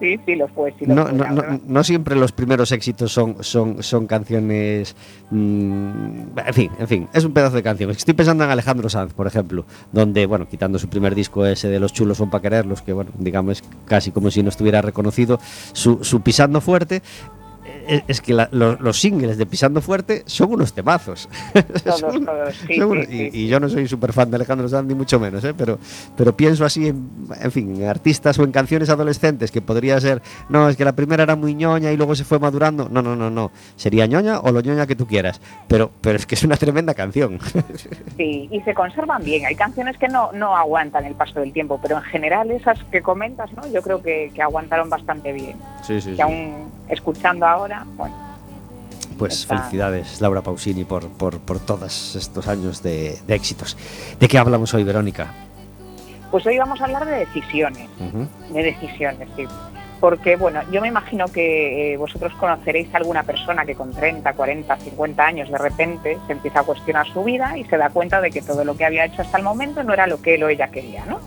[0.00, 3.82] Sí, sí, lo fue, sí lo No, fue, no, siempre los primeros éxitos son, son,
[3.82, 4.96] son canciones.
[5.30, 7.90] mm, en fin, en fin, es un pedazo de canción.
[7.90, 11.78] Estoy pensando en Alejandro Sanz, por ejemplo, donde, bueno, quitando su primer disco ese de
[11.78, 15.38] Los chulos son para quererlos, que, bueno, digamos, es casi como si no estuviera reconocido,
[15.72, 17.00] su, su Pisando Fuerte.
[18.08, 21.28] Es que la- lo- los singles de Pisando Fuerte son unos temazos.
[21.84, 23.38] Todos, Son- todos, sí, son unos- sí, y, sí.
[23.44, 25.54] y yo no soy súper fan de Alejandro Sanz, ni mucho menos, ¿eh?
[25.56, 25.78] pero,
[26.16, 27.08] pero pienso así, en,
[27.40, 30.92] en fin, en artistas o en canciones adolescentes que podría ser, no, es que la
[30.94, 32.88] primera era muy ñoña y luego se fue madurando.
[32.90, 33.50] No, no, no, no.
[33.76, 36.94] Sería ñoña o lo ñoña que tú quieras, pero, pero es que es una tremenda
[36.94, 37.38] canción.
[38.16, 39.44] Sí, y se conservan bien.
[39.46, 43.02] Hay canciones que no, no aguantan el paso del tiempo, pero en general esas que
[43.02, 43.66] comentas, ¿no?
[43.72, 45.56] Yo creo que, que aguantaron bastante bien.
[45.82, 48.14] Sí, sí, Que aún escuchando ahora, bueno,
[49.18, 53.76] Pues Está- felicidades, Laura Pausini, por, por, por todos estos años de, de éxitos.
[54.18, 55.32] ¿De qué hablamos hoy, Verónica?
[56.30, 57.88] pues hoy vamos a hablar de decisiones,
[58.50, 59.44] de decisiones, sí.
[60.00, 64.32] Porque, bueno, yo me imagino que eh, vosotros conoceréis a alguna persona que con 30,
[64.32, 68.20] 40, 50 años de repente se empieza a cuestionar su vida y se da cuenta
[68.20, 70.42] de que todo lo que había hecho hasta el momento no era lo que él
[70.42, 71.20] o ella quería, ¿no?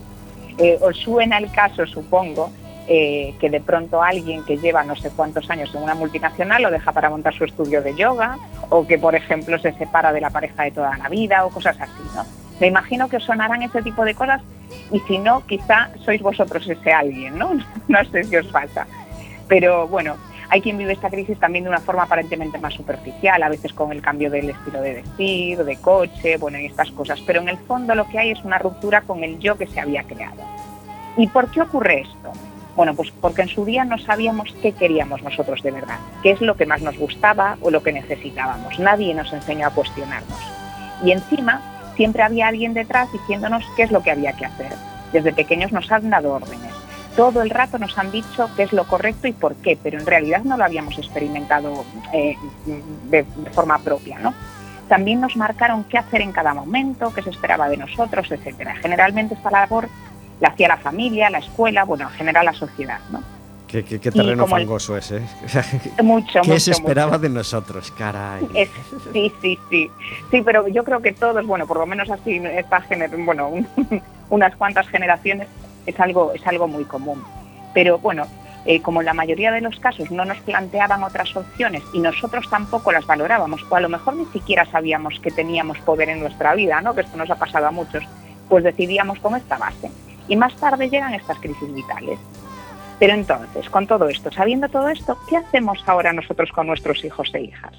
[0.57, 2.51] Eh, os suena el caso, supongo,
[2.87, 6.71] eh, que de pronto alguien que lleva no sé cuántos años en una multinacional lo
[6.71, 8.37] deja para montar su estudio de yoga,
[8.69, 11.77] o que, por ejemplo, se separa de la pareja de toda la vida, o cosas
[11.79, 12.25] así, ¿no?
[12.59, 14.41] Me imagino que os sonarán ese tipo de cosas,
[14.91, 17.51] y si no, quizá sois vosotros ese alguien, ¿no?
[17.87, 18.87] No sé si os pasa.
[19.47, 20.15] Pero bueno,
[20.49, 23.91] hay quien vive esta crisis también de una forma aparentemente más superficial, a veces con
[23.91, 27.19] el cambio del estilo de vestir, de coche, bueno, y estas cosas.
[27.21, 29.79] Pero en el fondo lo que hay es una ruptura con el yo que se
[29.79, 30.41] había creado.
[31.17, 32.31] ¿Y por qué ocurre esto?
[32.77, 36.41] Bueno, pues porque en su día no sabíamos qué queríamos nosotros de verdad, qué es
[36.41, 38.77] lo que más nos gustaba o lo que necesitábamos.
[38.77, 40.39] Nadie nos enseñó a cuestionarnos.
[41.03, 41.59] Y encima,
[41.95, 44.71] siempre había alguien detrás diciéndonos qué es lo que había que hacer.
[45.11, 46.71] Desde pequeños nos han dado órdenes.
[47.15, 50.05] Todo el rato nos han dicho qué es lo correcto y por qué, pero en
[50.05, 52.35] realidad no lo habíamos experimentado eh,
[53.09, 54.35] de, forma propia, ¿no?
[54.87, 58.75] También nos marcaron qué hacer en cada momento, qué se esperaba de nosotros, etcétera.
[58.75, 59.89] Generalmente esta labor
[60.39, 63.21] la hacía la familia, la escuela, bueno, en general la sociedad, ¿no?
[63.67, 65.17] Qué, qué- qué terreno como el- fangoso ese.
[65.17, 65.21] ¿eh?
[66.03, 67.21] Mucho, ¿Qué mucho, se esperaba mucho.
[67.23, 67.91] de nosotros?
[67.97, 68.47] Caray.
[68.53, 68.69] Es-
[69.11, 69.91] sí, sí, sí.
[70.31, 73.67] Sí, pero yo creo que todos, bueno, por lo menos así, esta gener bueno, un-
[74.29, 75.47] unas cuantas generaciones
[75.85, 77.21] es algo, es algo muy común.
[77.73, 78.25] Pero bueno,
[78.65, 82.49] eh, como en la mayoría de los casos no nos planteaban otras opciones y nosotros
[82.49, 86.53] tampoco las valorábamos, o a lo mejor ni siquiera sabíamos que teníamos poder en nuestra
[86.55, 86.93] vida, ¿no?
[86.95, 88.03] Que esto nos ha pasado a muchos,
[88.49, 89.89] pues decidíamos con esta base.
[90.27, 92.19] Y más tarde llegan estas crisis vitales.
[92.99, 97.31] Pero entonces, con todo esto, sabiendo todo esto, ¿qué hacemos ahora nosotros con nuestros hijos
[97.33, 97.73] e hijas?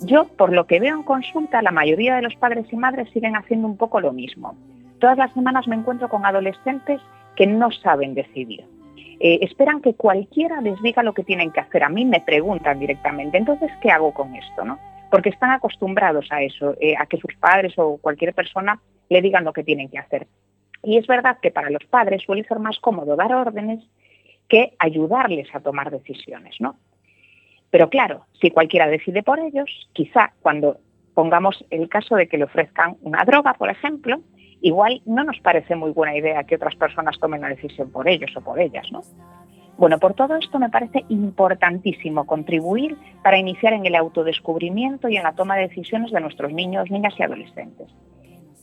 [0.00, 3.36] Yo, por lo que veo en consulta, la mayoría de los padres y madres siguen
[3.36, 4.54] haciendo un poco lo mismo.
[4.98, 7.00] Todas las semanas me encuentro con adolescentes
[7.36, 8.64] que no saben decidir.
[9.20, 11.84] Eh, esperan que cualquiera les diga lo que tienen que hacer.
[11.84, 14.64] A mí me preguntan directamente, entonces, ¿qué hago con esto?
[14.64, 14.78] ¿no?
[15.10, 19.44] Porque están acostumbrados a eso, eh, a que sus padres o cualquier persona le digan
[19.44, 20.26] lo que tienen que hacer.
[20.84, 23.80] Y es verdad que para los padres suele ser más cómodo dar órdenes
[24.48, 26.76] que ayudarles a tomar decisiones, ¿no?
[27.70, 30.78] Pero claro, si cualquiera decide por ellos, quizá cuando
[31.14, 34.20] pongamos el caso de que le ofrezcan una droga, por ejemplo,
[34.60, 38.30] igual no nos parece muy buena idea que otras personas tomen la decisión por ellos
[38.36, 39.02] o por ellas, ¿no?
[39.76, 45.24] Bueno, por todo esto me parece importantísimo contribuir para iniciar en el autodescubrimiento y en
[45.24, 47.88] la toma de decisiones de nuestros niños, niñas y adolescentes.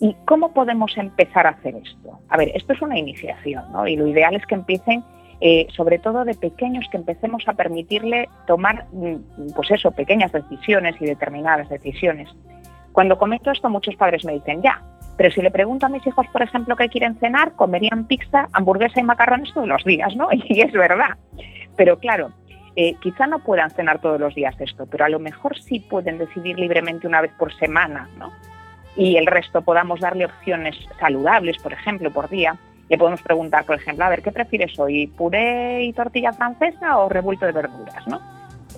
[0.02, 2.20] ¿Y cómo podemos empezar a hacer esto?
[2.28, 3.88] A ver, esto es una iniciación, ¿no?
[3.88, 5.04] Y lo ideal es que empiecen,
[5.42, 10.96] eh, sobre todo de pequeños, que empecemos a permitirle tomar, mm, pues eso, pequeñas decisiones
[11.00, 12.30] y determinadas decisiones.
[12.94, 14.82] Cuando comento esto, muchos padres me dicen, ya,
[15.18, 19.00] pero si le pregunto a mis hijos, por ejemplo, qué quieren cenar, comerían pizza, hamburguesa
[19.00, 20.30] y macarrones todos los días, ¿no?
[20.32, 21.16] Y es verdad.
[21.78, 22.32] Pero claro,
[22.76, 26.18] eh, quizá no puedan cenar todos los días esto, pero a lo mejor sí pueden
[26.18, 28.32] decidir libremente una vez por semana, ¿no?
[28.96, 32.58] Y el resto podamos darle opciones saludables, por ejemplo, por día.
[32.90, 35.08] Le podemos preguntar, por ejemplo, a ver, ¿qué prefieres hoy?
[35.08, 38.20] ¿Puré y tortilla francesa o revuelto de verduras, no?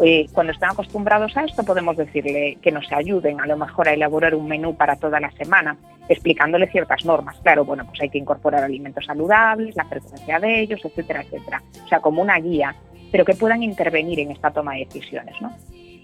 [0.02, 3.94] Eh, cuando están acostumbrados a esto, podemos decirle que nos ayuden a lo mejor a
[3.94, 5.78] elaborar un menú para toda la semana,
[6.10, 7.38] explicándole ciertas normas.
[7.44, 11.62] Claro, bueno, pues hay que incorporar alimentos saludables, la frecuencia de ellos, etcétera, etcétera.
[11.84, 12.76] O sea, como una guía,
[13.12, 15.56] pero que puedan intervenir en esta toma de decisiones, ¿no?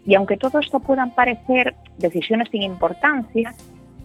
[0.06, 3.54] Y aunque todo esto puedan parecer decisiones sin importancia,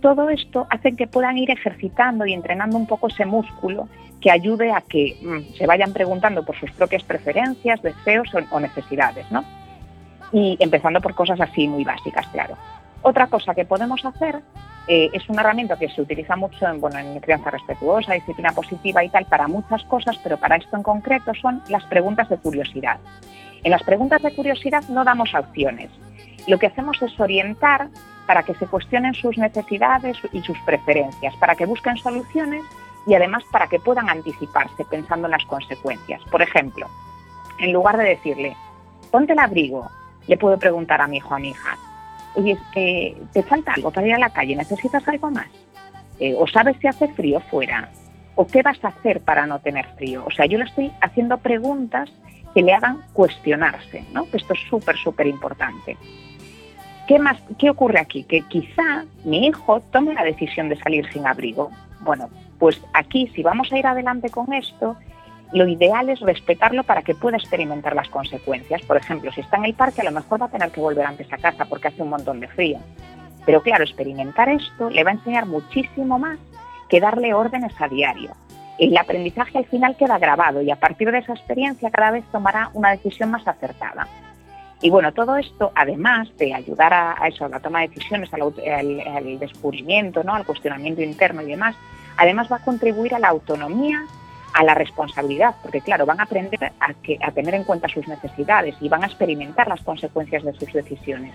[0.05, 3.89] todo esto hace que puedan ir ejercitando y entrenando un poco ese músculo
[4.21, 9.25] que ayude a que mm, se vayan preguntando por sus propias preferencias, deseos o, necesidades,
[9.33, 9.43] ¿no?
[10.31, 12.55] y empezando por cosas así muy básicas, claro.
[13.01, 14.43] Otra cosa que podemos hacer
[14.89, 19.03] eh, es una herramienta que se utiliza mucho en, bueno, en crianza respetuosa, disciplina positiva
[19.03, 22.99] y tal, para muchas cosas, pero para esto en concreto son las preguntas de curiosidad.
[23.63, 25.91] En las preguntas de curiosidad no damos opciones.
[26.47, 27.89] Lo que hacemos es orientar
[28.27, 32.63] para que se cuestionen sus necesidades y sus preferencias, para que busquen soluciones
[33.07, 36.23] y además para que puedan anticiparse pensando en las consecuencias.
[36.31, 36.89] Por ejemplo,
[37.59, 38.57] en lugar de decirle,
[39.11, 39.91] ponte el abrigo,
[40.27, 41.77] le puedo preguntar a mi hijo o a mi hija,
[42.35, 44.57] oye, eh, ¿te falta algo para ir a la calle?
[44.57, 45.49] ¿Necesitas algo más?
[46.19, 47.91] Eh, ¿O sabes si hace frío fuera?
[48.37, 50.25] ¿O qué vas a hacer para no tener frío?
[50.27, 52.11] O sea, yo le estoy haciendo preguntas
[52.55, 54.31] que le hagan cuestionarse, ¿no?
[54.31, 55.97] Que esto es súper, súper importante.
[57.07, 57.39] ¿Qué más?
[57.59, 58.25] ¿Qué ocurre aquí?
[58.25, 61.71] Que quizá mi hijo tome la decisión de salir sin abrigo.
[62.01, 64.97] Bueno, pues aquí, si vamos a ir adelante con esto,
[65.53, 68.83] lo ideal es respetarlo para que pueda experimentar las consecuencias.
[68.83, 71.05] Por ejemplo, si está en el parque, a lo mejor va a tener que volver
[71.05, 72.79] antes a casa porque hace un montón de frío.
[73.45, 76.39] Pero claro, experimentar esto le va a enseñar muchísimo más
[76.89, 78.33] que darle órdenes a diario.
[78.79, 82.71] El aprendizaje al final queda grabado y a partir de esa experiencia cada vez tomará
[82.73, 84.09] una decisión más acertada.
[84.85, 89.39] Y bueno, todo esto, además de ayudar a, eso, a la toma de decisiones, al,
[89.39, 90.35] descubrimiento, ¿no?
[90.35, 91.75] al cuestionamiento interno y demás,
[92.19, 94.05] además va a contribuir a la autonomía
[94.53, 98.77] a la responsabilidad, porque claro, van a aprender a, a tener en cuenta sus necesidades
[98.79, 101.33] y van a experimentar las consecuencias de sus decisiones.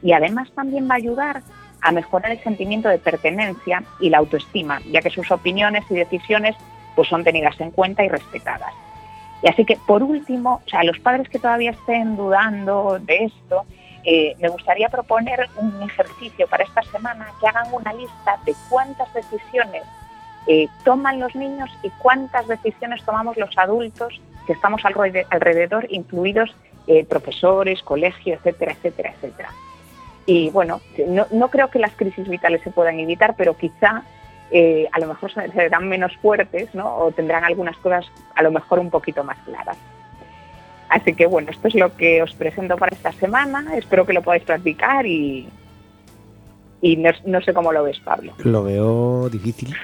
[0.00, 1.42] Y además también va a ayudar
[1.80, 6.54] a mejorar el sentimiento de pertenencia y la autoestima, ya que sus opiniones y decisiones
[6.94, 8.72] pues, son tenidas en cuenta y respetadas.
[9.44, 13.24] Y así que, por último, o sea, a los padres que todavía estén dudando de
[13.24, 13.66] esto,
[14.02, 19.12] eh, me gustaría proponer un ejercicio para esta semana que hagan una lista de cuántas
[19.12, 19.82] decisiones
[20.46, 27.04] eh, toman los niños y cuántas decisiones tomamos los adultos que estamos alrededor, incluidos eh,
[27.04, 29.50] profesores, colegios, etcétera, etcétera, etcétera.
[30.24, 34.04] Y bueno, no, no, creo que las crisis vitales se puedan evitar, pero quizá
[34.50, 36.96] eh, a lo mejor serán menos fuertes ¿no?
[36.96, 39.76] o tendrán algunas cosas a lo mejor un poquito más claras.
[40.88, 43.76] Así que bueno, esto es lo que os presento para esta semana.
[43.76, 45.48] Espero que lo podáis practicar y,
[46.80, 48.32] y no, no sé cómo lo ves, Pablo.
[48.38, 49.74] Lo veo difícil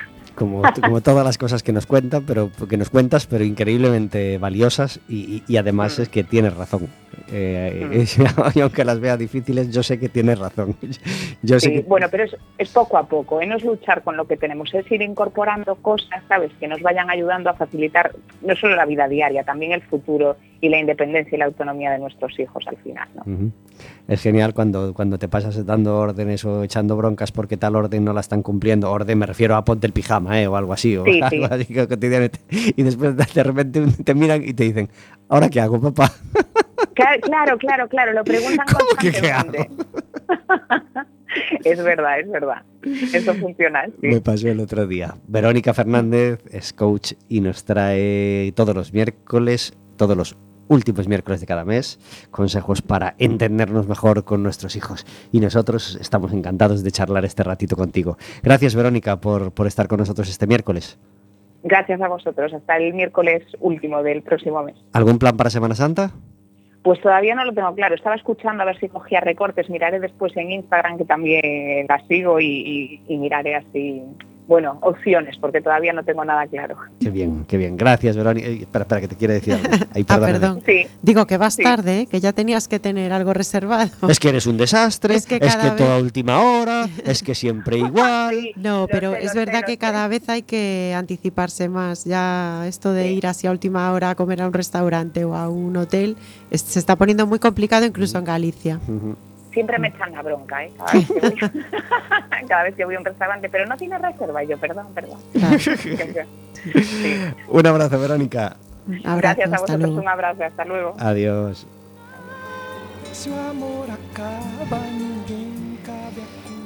[0.41, 4.99] como, como todas las cosas que nos cuentan, pero que nos cuentas, pero increíblemente valiosas
[5.07, 6.03] y, y además mm.
[6.03, 6.89] es que tienes razón.
[7.31, 8.23] Eh, mm.
[8.59, 10.77] y aunque las vea difíciles, yo sé que tienes razón.
[11.43, 11.81] Yo sí, sé que...
[11.83, 13.47] Bueno, pero es, es, poco a poco, ¿eh?
[13.47, 17.11] no es luchar con lo que tenemos, es ir incorporando cosas, ¿sabes?, que nos vayan
[17.11, 21.39] ayudando a facilitar no solo la vida diaria, también el futuro y la independencia y
[21.39, 23.09] la autonomía de nuestros hijos al final.
[23.15, 23.23] ¿no?
[23.27, 23.53] Uh -huh.
[24.09, 28.13] Es genial cuando, cuando te pasas dando órdenes o echando broncas porque tal orden no
[28.13, 28.91] la están cumpliendo.
[28.91, 30.47] Orden me refiero a ponte el pijama ¿eh?
[30.47, 30.97] o algo así.
[30.97, 31.55] O sí, algo sí.
[31.55, 32.41] así cotidianamente.
[32.51, 34.89] Y después de repente te miran y te dicen,
[35.29, 36.13] ¿ahora qué hago, papá?
[37.23, 39.53] Claro, claro, claro, lo preguntan ¿Cómo que qué hago?
[41.65, 42.63] es verdad, es verdad.
[42.83, 43.87] Eso funciona.
[43.87, 44.09] Sí.
[44.09, 45.15] Me pasó el otro día.
[45.27, 50.37] Verónica Fernández es coach y nos trae todos los miércoles, todos los
[50.71, 51.99] últimos miércoles de cada mes,
[52.31, 55.05] consejos para entendernos mejor con nuestros hijos.
[55.33, 58.17] Y nosotros estamos encantados de charlar este ratito contigo.
[58.43, 60.99] Gracias, Verónica, por, por estar con nosotros este miércoles.
[61.65, 62.55] Gracias a vosotros.
[62.55, 64.77] Hasta el miércoles último del próximo mes.
[64.93, 66.13] ¿Algún plan para Semana Santa?
[66.83, 67.95] Pues todavía no lo tengo claro.
[67.95, 69.69] Estaba escuchando a ver si cogía recortes.
[69.69, 74.03] Miraré después en Instagram, que también la sigo, y, y, y miraré así
[74.51, 76.77] bueno, opciones, porque todavía no tengo nada claro.
[76.99, 77.77] Qué bien, qué bien.
[77.77, 78.49] Gracias, Verónica.
[78.49, 79.87] Espera, espera, que te quiere decir algo.
[80.09, 80.61] Ah, perdón.
[80.67, 80.89] Sí.
[81.03, 81.63] Digo que vas sí.
[81.63, 82.07] tarde, ¿eh?
[82.07, 84.09] que ya tenías que tener algo reservado.
[84.09, 85.77] Es que eres un desastre, es que, es que vez...
[85.77, 88.35] toda última hora, es que siempre igual.
[88.35, 92.05] Sí, no, pero sé, es verdad sé, que cada vez hay que anticiparse más.
[92.05, 95.49] Ya esto de ir así a última hora a comer a un restaurante o a
[95.49, 96.17] un hotel
[96.51, 98.81] se está poniendo muy complicado incluso en Galicia.
[98.89, 99.17] Uh -huh
[99.53, 100.73] siempre me echan la bronca, ¿eh?
[100.79, 101.35] cada, vez que voy,
[102.49, 104.45] cada vez que voy a un restaurante, pero no tiene reserva.
[104.45, 105.19] Y yo, perdón, perdón.
[106.63, 107.17] Sí.
[107.49, 108.57] Un abrazo, Verónica.
[108.87, 110.01] Un abrazo, Gracias a vosotros, luego.
[110.03, 110.95] un abrazo, hasta luego.
[110.99, 111.67] Adiós.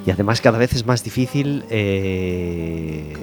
[0.04, 3.14] Y además cada vez es más difícil eh,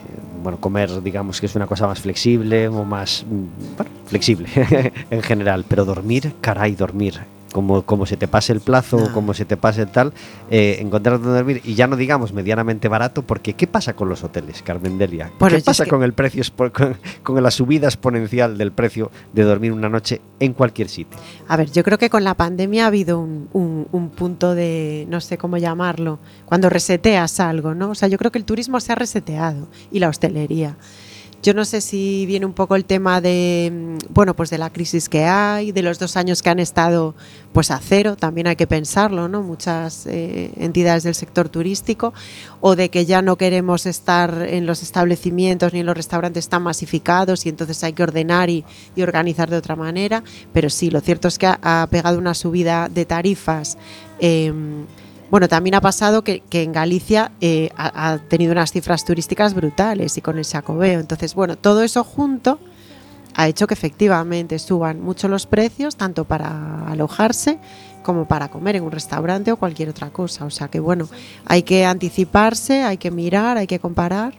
[0.42, 4.48] bueno, comer, digamos que es una cosa más flexible o más mm, bueno, flexible
[5.10, 7.20] en general, pero dormir, caray, dormir
[7.52, 9.14] como, como se te pase el plazo, No.
[9.14, 10.14] como se te pase tal,
[10.50, 14.24] eh, encontrar donde dormir y ya no digamos medianamente barato, porque ¿qué pasa con los
[14.24, 15.32] hoteles, Carmen Delia?
[15.40, 19.72] Bueno, ¿Qué pasa con el precio, con, con la subida exponencial del precio de dormir
[19.74, 21.20] una noche en cualquier sitio?
[21.48, 25.06] A ver, yo creo que con la pandemia ha habido un, un- un punto de,
[25.10, 27.90] no sé cómo llamarlo, cuando reseteas algo, ¿no?
[27.92, 30.78] O sea, yo creo que el turismo se ha reseteado y la hostelería.
[31.44, 34.70] Yo no sé si viene un poco el tema de, mm, bueno, pues de la
[34.70, 37.16] crisis que hay, de los dos años que han estado
[37.52, 39.42] pues a cero, también hay que pensarlo, ¿no?
[39.42, 42.14] Muchas eh, entidades del sector turístico,
[42.60, 46.62] o de que ya no queremos estar en los establecimientos ni en los restaurantes tan
[46.62, 48.64] masificados y entonces hay que ordenar y,
[49.02, 50.24] organizar de otra manera.
[50.54, 53.78] Pero sí, lo cierto es que ha, pegado una subida de tarifas.
[54.20, 54.54] eh,
[55.32, 60.18] bueno, también ha pasado que, en Galicia eh, ha, ha tenido unas cifras turísticas brutales
[60.18, 61.00] y con el Xacobeo.
[61.00, 62.60] Entonces, bueno, todo eso junto
[63.34, 67.60] ha hecho que efectivamente suban mucho los precios, tanto para alojarse
[68.04, 70.46] como para comer en un restaurante o cualquier otra cosa.
[70.46, 71.08] O sea que, bueno,
[71.46, 74.34] hay que anticiparse, hay que mirar, hay que comparar.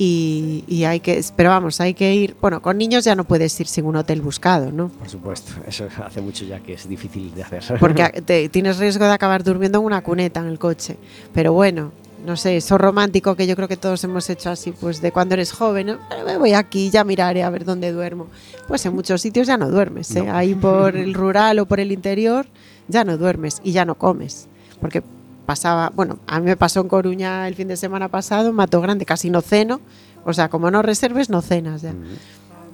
[0.00, 3.58] Y, y hay que, pero vamos, hay que ir, bueno, con niños ya no puedes
[3.58, 4.88] ir sin un hotel buscado, ¿no?
[4.90, 7.64] Por supuesto, eso hace mucho ya que es difícil de hacer.
[7.80, 10.96] porque te- tienes riesgo de acabar durmiendo en una cuneta en el coche.
[11.34, 11.90] Pero bueno,
[12.24, 15.34] no sé, eso romántico que yo creo que todos hemos hecho así, pues de cuando
[15.34, 15.98] eres joven, ¿no?
[16.24, 18.28] Me voy aquí, ya miraré a ver dónde duermo.
[18.68, 20.22] Pues en muchos sitios ya no duermes, ¿eh?
[20.22, 20.32] No.
[20.36, 22.46] ahí por el rural o por el interior
[22.86, 24.46] ya no duermes y ya no comes.
[24.80, 25.02] Porque
[25.48, 28.82] pasaba, bueno, a mí me pasó en Coruña el fin de semana pasado, en Mato
[28.82, 29.80] Grande, casi no ceno.
[30.26, 31.94] O sea, como no reserves, no cenas ya.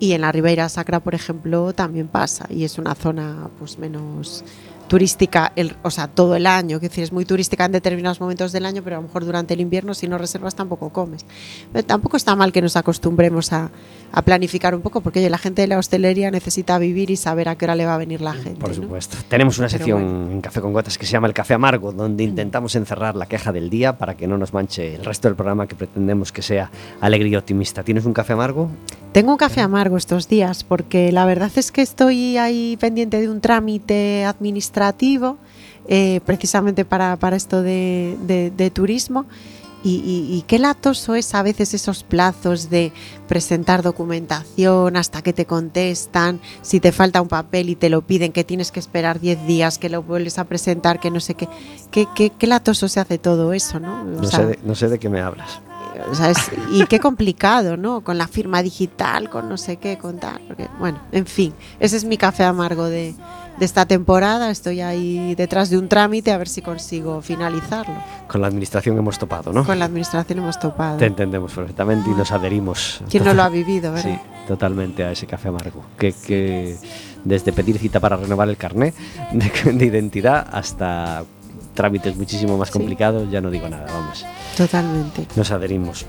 [0.01, 2.47] Y en la Ribeira Sacra, por ejemplo, también pasa.
[2.51, 4.45] Y es una zona pues menos
[4.89, 6.81] turística, el, o sea, todo el año.
[6.81, 9.55] Que decir, es muy turística en determinados momentos del año, pero a lo mejor durante
[9.55, 11.25] el invierno, si no reservas, tampoco comes.
[11.73, 13.71] Pero tampoco está mal que nos acostumbremos a,
[14.17, 17.49] a planificar un poco, porque oye, la gente de la hostelería necesita vivir y saber
[17.49, 18.61] a qué hora le va a venir la gente.
[18.61, 18.75] Por ¿no?
[18.77, 19.17] supuesto.
[19.29, 20.31] Tenemos una sección bueno.
[20.33, 23.51] en Café con Gotas que se llama El Café Amargo, donde intentamos encerrar la queja
[23.53, 26.71] del día para que no nos manche el resto del programa que pretendemos que sea
[27.01, 27.83] alegre y optimista.
[27.83, 28.71] ¿Tienes un café amargo?
[29.13, 33.29] Tengo un café amargo estos días porque la verdad es que estoy ahí pendiente de
[33.29, 35.37] un trámite administrativo
[35.89, 39.27] eh, precisamente para, para esto de, de- de turismo.
[39.85, 42.91] Y, y- y qué latoso es a veces esos plazos de
[43.29, 48.33] presentar documentación hasta que te contestan, si te falta un papel y te lo piden,
[48.33, 51.49] que tienes que esperar 10 días, que lo vuelves a presentar, que no sé qué.
[51.91, 54.01] Qué, qué, qué latoso se hace todo eso, ¿no?
[54.03, 55.61] O No, sea, sé de, no sé de qué me hablas.
[56.11, 58.03] O sea, es- y qué complicado, ¿no?
[58.03, 60.41] Con la firma digital, con no sé qué, con tal.
[60.47, 63.15] Porque, bueno, en fin, ese es mi café amargo de,
[63.59, 64.51] de esta temporada.
[64.51, 67.95] Estoy ahí detrás de un trámite a ver si consigo finalizarlo.
[68.29, 69.65] Con la administración hemos topado, ¿no?
[69.65, 70.97] Con la administración hemos topado.
[70.99, 73.01] Te entendemos perfectamente y nos adherimos.
[73.11, 74.23] ¿Quién no lo ha vivido, Sí, verdad?
[74.49, 75.85] totalmente a ese café amargo.
[75.99, 76.77] Que, que
[77.25, 78.93] desde pedir cita para renovar el carné
[79.33, 81.25] de, de identidad hasta
[81.75, 82.73] trámites muchísimo más Sí.
[82.75, 84.25] complicados, ya no digo nada, vamos.
[84.57, 85.27] Totalmente.
[85.37, 86.05] Nos adherimos,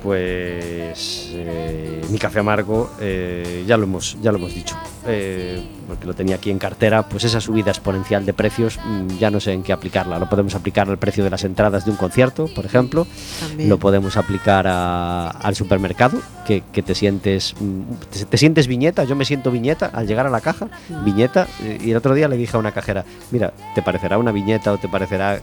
[0.55, 4.76] pues eh, mi café amargo, eh, ya, lo hemos, ya lo hemos dicho,
[5.07, 9.32] eh, porque lo tenía aquí en cartera, pues esa subida exponencial de precios mm, ya
[9.32, 10.20] no sé en qué aplicarla.
[10.20, 13.07] Lo podemos aplicar al precio de las entradas de un concierto, por ejemplo,
[13.39, 13.70] También.
[13.70, 19.03] lo podemos aplicar a- al supermercado, que, que te sientes mm, te, te sientes viñeta,
[19.05, 20.68] yo me siento viñeta al llegar a la caja,
[21.03, 21.47] viñeta,
[21.84, 24.78] y el otro día le dije a una cajera, mira, te parecerá una viñeta o
[24.78, 25.39] te parecerá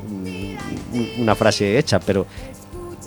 [1.18, 2.26] una frase hecha, pero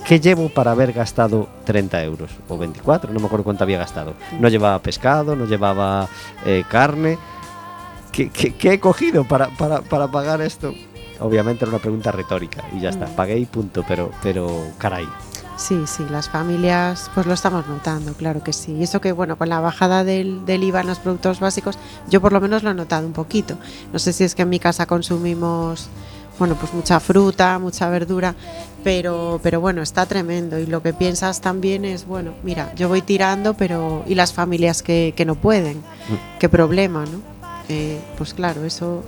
[0.06, 2.30] ¿qué llevo para haber gastado 30 euros?
[2.48, 4.14] O 24, no me acuerdo cuánto había gastado.
[4.40, 6.08] No llevaba pescado, no llevaba
[6.44, 7.18] eh, carne.
[8.12, 10.72] ¿Qué, qué- qué he cogido para, para, para pagar esto?
[11.20, 13.14] Obviamente era una pregunta retórica y ya está, Mm.
[13.16, 15.06] pagué y punto, pero, pero caray.
[15.56, 18.72] Sí, sí, las familias, pues lo estamos notando, claro que sí.
[18.72, 21.78] Y eso que, bueno, con la bajada del, del IVA en los productos básicos,
[22.10, 23.56] yo por lo menos lo he notado un poquito.
[23.90, 25.88] No sé si es que en mi casa consumimos,
[26.38, 28.34] bueno, pues mucha fruta, mucha verdura,
[28.84, 30.58] pero, pero bueno, está tremendo.
[30.58, 34.82] Y lo que piensas también es, bueno, mira, yo voy tirando, pero ¿y las familias
[34.82, 35.82] que, que no pueden?
[36.38, 37.20] ¿Qué problema, no?
[37.68, 39.02] Eh, pues claro, eso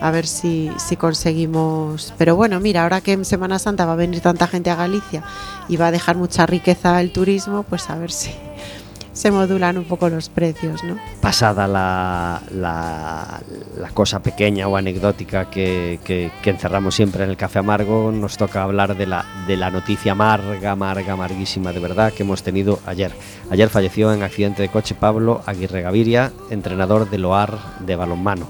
[0.00, 2.14] a ver si, si conseguimos.
[2.16, 5.22] Pero bueno, mira, ahora que en Semana Santa va a venir tanta gente a Galicia
[5.68, 8.30] y va a dejar mucha riqueza el turismo, pues a ver si
[9.20, 10.96] se modulan un poco los precios, ¿no?
[11.20, 18.38] Pasada la, la, cosa pequeña o anecdótica que, encerramos siempre en el café amargo, nos
[18.38, 22.78] toca hablar de la, de la noticia amarga, amarga, amarguísima de verdad que hemos tenido
[22.86, 23.12] ayer.
[23.50, 28.46] Ayer falleció en accidente de coche Pablo Aguirre Gaviria, entrenador del OAR de balonmano.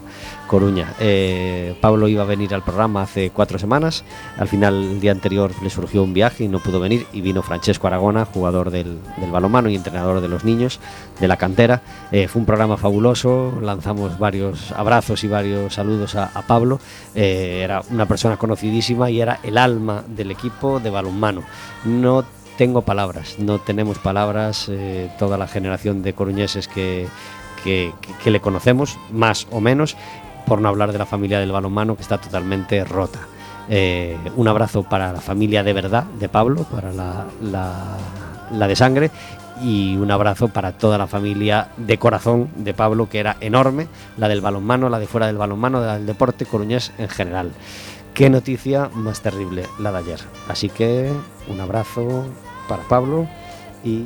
[0.50, 0.94] Coruña.
[0.98, 4.02] Eh, Pablo iba a venir al programa hace cuatro semanas,
[4.36, 7.40] al final el día anterior le surgió un viaje y no pudo venir y vino
[7.40, 8.98] Francesco Aragona, jugador del,
[9.30, 10.80] balonmano y entrenador de los niños
[11.20, 11.82] de la cantera.
[12.10, 16.80] Eh, fue un programa fabuloso, lanzamos varios abrazos y varios saludos a, Pablo.
[17.14, 21.44] Eh, era una persona conocidísima y era el alma del equipo de balonmano.
[21.84, 22.24] No
[22.58, 24.68] tengo palabras, no tenemos palabras,
[25.16, 27.06] toda la generación de coruñeses que-
[27.62, 29.94] que le conocemos, más o menos,
[30.50, 33.20] por no hablar de la familia del balonmano que está totalmente rota.
[33.68, 37.96] Eh, un abrazo para la familia de verdad de Pablo, para la, la-
[38.50, 39.12] la de sangre,
[39.62, 43.86] y un abrazo para toda la familia de corazón de Pablo, que era enorme,
[44.16, 47.52] la del balonmano, la de fuera del balonmano, la del deporte coruñés en general.
[48.12, 50.20] Qué noticia más terrible la de ayer.
[50.48, 51.12] Así que
[51.48, 52.24] un abrazo
[52.68, 53.28] para Pablo
[53.84, 54.02] y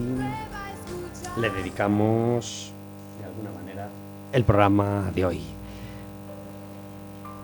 [1.40, 2.70] le dedicamos
[3.18, 3.88] de alguna manera
[4.30, 5.40] el programa de hoy.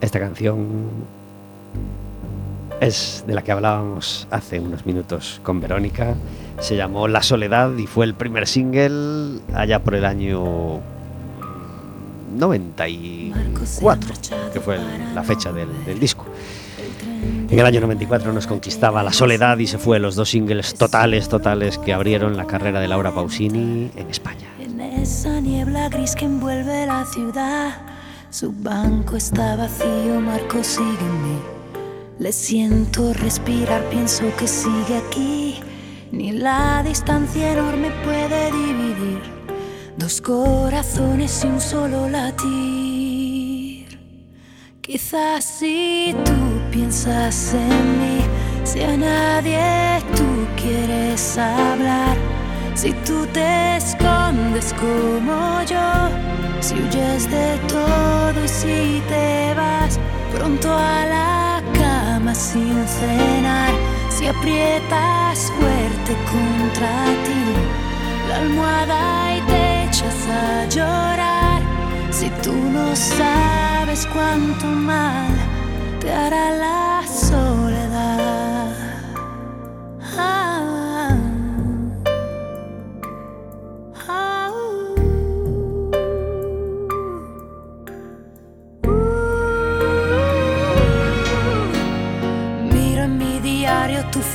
[0.01, 0.89] Esta canción
[2.81, 6.15] es de la que hablábamos hace unos minutos con Verónica.
[6.59, 10.81] Se llamó La Soledad y fue el primer single allá por el año
[12.39, 14.15] 94,
[14.53, 14.79] que fue
[15.15, 16.25] la fecha del, del disco.
[17.51, 21.29] En el año 94 nos conquistaba La Soledad y se fue los dos singles totales,
[21.29, 24.47] totales que abrieron la carrera de Laura Pausini en España.
[24.61, 27.73] En esa niebla gris que envuelve la ciudad,
[28.31, 31.39] su banco está vacío, Marco mí.
[32.19, 35.61] Le siento respirar, pienso que sigue aquí.
[36.13, 39.21] Ni la distancia enorme puede dividir
[39.97, 43.99] dos corazones y un solo latir.
[44.81, 46.33] Quizás si tú
[46.71, 48.21] piensas en mí,
[48.65, 52.17] si a nadie tú quieres hablar,
[52.75, 56.30] si tú te escondes como yo,
[56.61, 59.99] si huyes de todo y si te vas
[60.35, 63.73] pronto a la cama sin cenar,
[64.11, 66.93] si aprietas fuerte contra
[67.25, 67.45] ti
[68.29, 71.63] la almohada y te echas a llorar.
[72.11, 75.33] Si tú no sabes cuánto mal
[76.01, 77.70] te hará la soledad.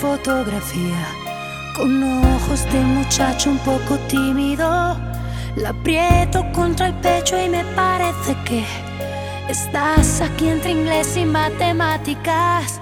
[0.06, 1.04] Fotografía
[1.76, 4.68] con ojos de muchacho un poco tímido.
[5.56, 8.64] La aprieto contra el pecho y me parece que
[9.50, 12.80] estás aquí entre inglés y matemáticas.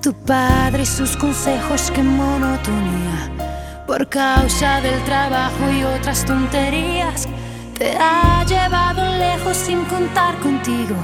[0.00, 3.18] Tu padre y sus consejos, qué monotonía.
[3.86, 7.26] Por causa del trabajo y otras tonterías,
[7.78, 10.96] te ha llevado lejos sin contar contigo.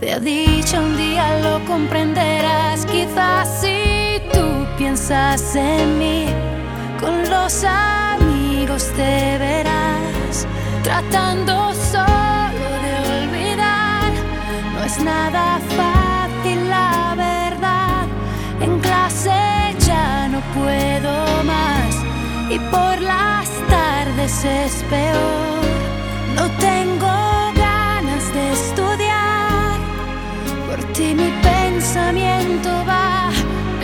[0.00, 2.84] Te ha dicho un día lo comprenderás.
[2.86, 3.95] Quizás tú
[4.76, 6.26] piensas en mí,
[7.00, 10.46] con los amigos te verás
[10.82, 14.12] tratando solo de olvidar.
[14.74, 18.06] No es nada fácil, la verdad.
[18.60, 21.94] En clase ya no puedo más
[22.50, 25.64] y por las tardes es peor.
[26.36, 27.14] No tengo
[27.56, 29.78] ganas de estudiar.
[30.68, 33.05] Por ti mi pensamiento va.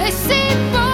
[0.05, 0.92] Es imposible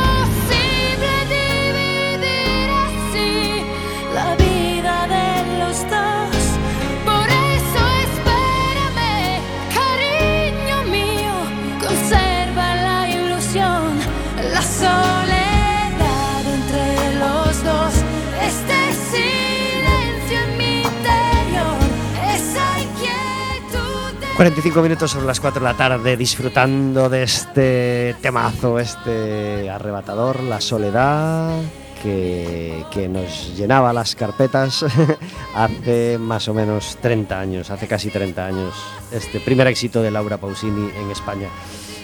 [24.39, 30.61] 45 minutos sobre las 4 de la tarde disfrutando de este temazo, este arrebatador, la
[30.61, 31.61] soledad
[32.01, 34.84] que, que nos llenaba las carpetas
[35.57, 38.74] hace más o menos 30 años, hace casi 30 años,
[39.11, 41.49] este primer éxito de Laura Pausini en España.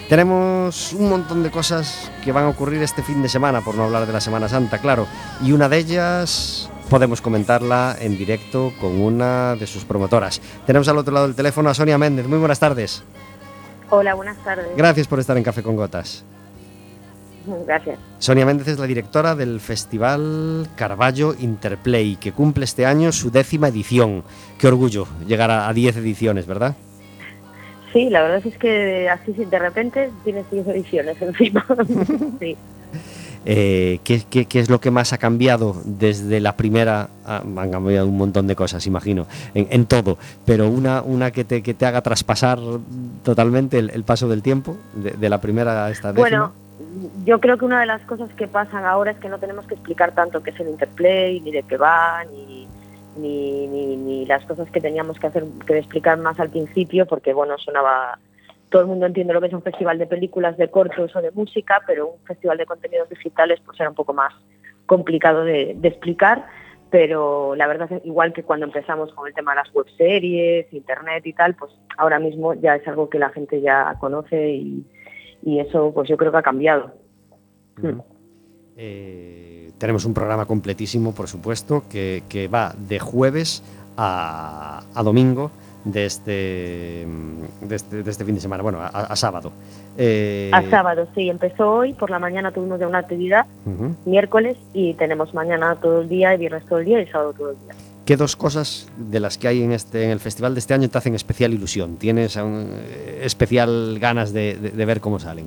[0.09, 3.85] Tenemos un montón de cosas que van a ocurrir este fin de semana, por no
[3.85, 5.07] hablar de la Semana Santa, claro,
[5.41, 10.41] y una de ellas podemos comentarla en directo con una de sus promotoras.
[10.67, 12.27] Tenemos al otro lado del teléfono a Sonia Méndez.
[12.27, 13.03] Muy buenas tardes.
[13.91, 14.67] Hola, buenas tardes.
[14.77, 16.25] Gracias por estar en Café con Gotas.
[17.67, 17.99] Gracias.
[18.19, 23.69] Sonia Méndez es la directora del Festival Carballo Interplay, que cumple este año su décima
[23.69, 24.25] edición.
[24.59, 26.75] Qué orgullo llegar a a 10 ediciones, ¿verdad?
[27.93, 31.65] Sí, la verdad es que así sí, de repente tienes 10 ediciones encima.
[32.41, 32.57] sí.
[33.47, 37.09] Eh, ¿qué, es lo que más ha cambiado desde la primera?
[37.27, 41.45] Ah, han cambiado un montón de cosas, imagino, en, en todo, pero una, una que,
[41.45, 42.59] te, que te haga traspasar
[43.23, 46.23] totalmente el, paso del tiempo, de, de la primera a esta décima.
[46.23, 46.53] Bueno,
[47.25, 49.75] yo creo que una de las cosas que pasan ahora es que no tenemos que
[49.75, 52.69] explicar tanto qué es el interplay, ni de qué va, ni,
[53.17, 57.33] ni, ni, ni las cosas que teníamos que hacer, que explicar más al principio, porque
[57.33, 58.19] bueno, sonaba,
[58.75, 61.31] todo el mundo entiende lo que es un festival de películas, de cortos o de
[61.31, 64.35] música, pero un festival de contenidos digitales pues era un poco más
[64.87, 66.45] complicado de, de explicar,
[66.91, 71.25] pero la verdad es igual que cuando empezamos con el tema de las webseries, internet
[71.25, 74.85] y tal, pues ahora mismo ya es algo que la gente ya conoce y,
[75.45, 76.95] y eso pues yo creo que ha cambiado.
[77.81, 78.03] Ujú.
[78.77, 83.63] Eh, tenemos un programa completísimo, por supuesto, que, que va de jueves
[83.97, 85.53] a, a domingo
[85.85, 89.53] de este, mm, de, este, de este fin de semana, bueno, a, a sábado.
[89.99, 93.47] Eh, A sábado, sí, empezó hoy, por la mañana tuvimos ya una actividad,
[94.05, 97.51] miércoles, y tenemos mañana todo el día, y viernes todo el día, y sábado todo
[97.51, 97.75] el día.
[98.07, 100.89] ¿Qué dos cosas de las que hay en, este, en el festival de este año
[100.91, 101.97] te hacen especial ilusión?
[101.97, 105.47] ¿Tienes eh, especial ganas de, de- de ver cómo salen?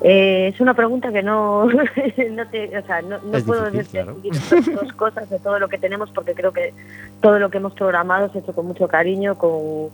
[0.00, 1.64] Eh, es una pregunta que no,
[2.30, 4.14] no, te, o sea, no, no Es puedo claro.
[4.22, 6.72] decidir dos cosas de todo lo que tenemos porque creo que
[7.20, 9.88] todo lo que hemos programado se ha hecho con mucho cariño, con,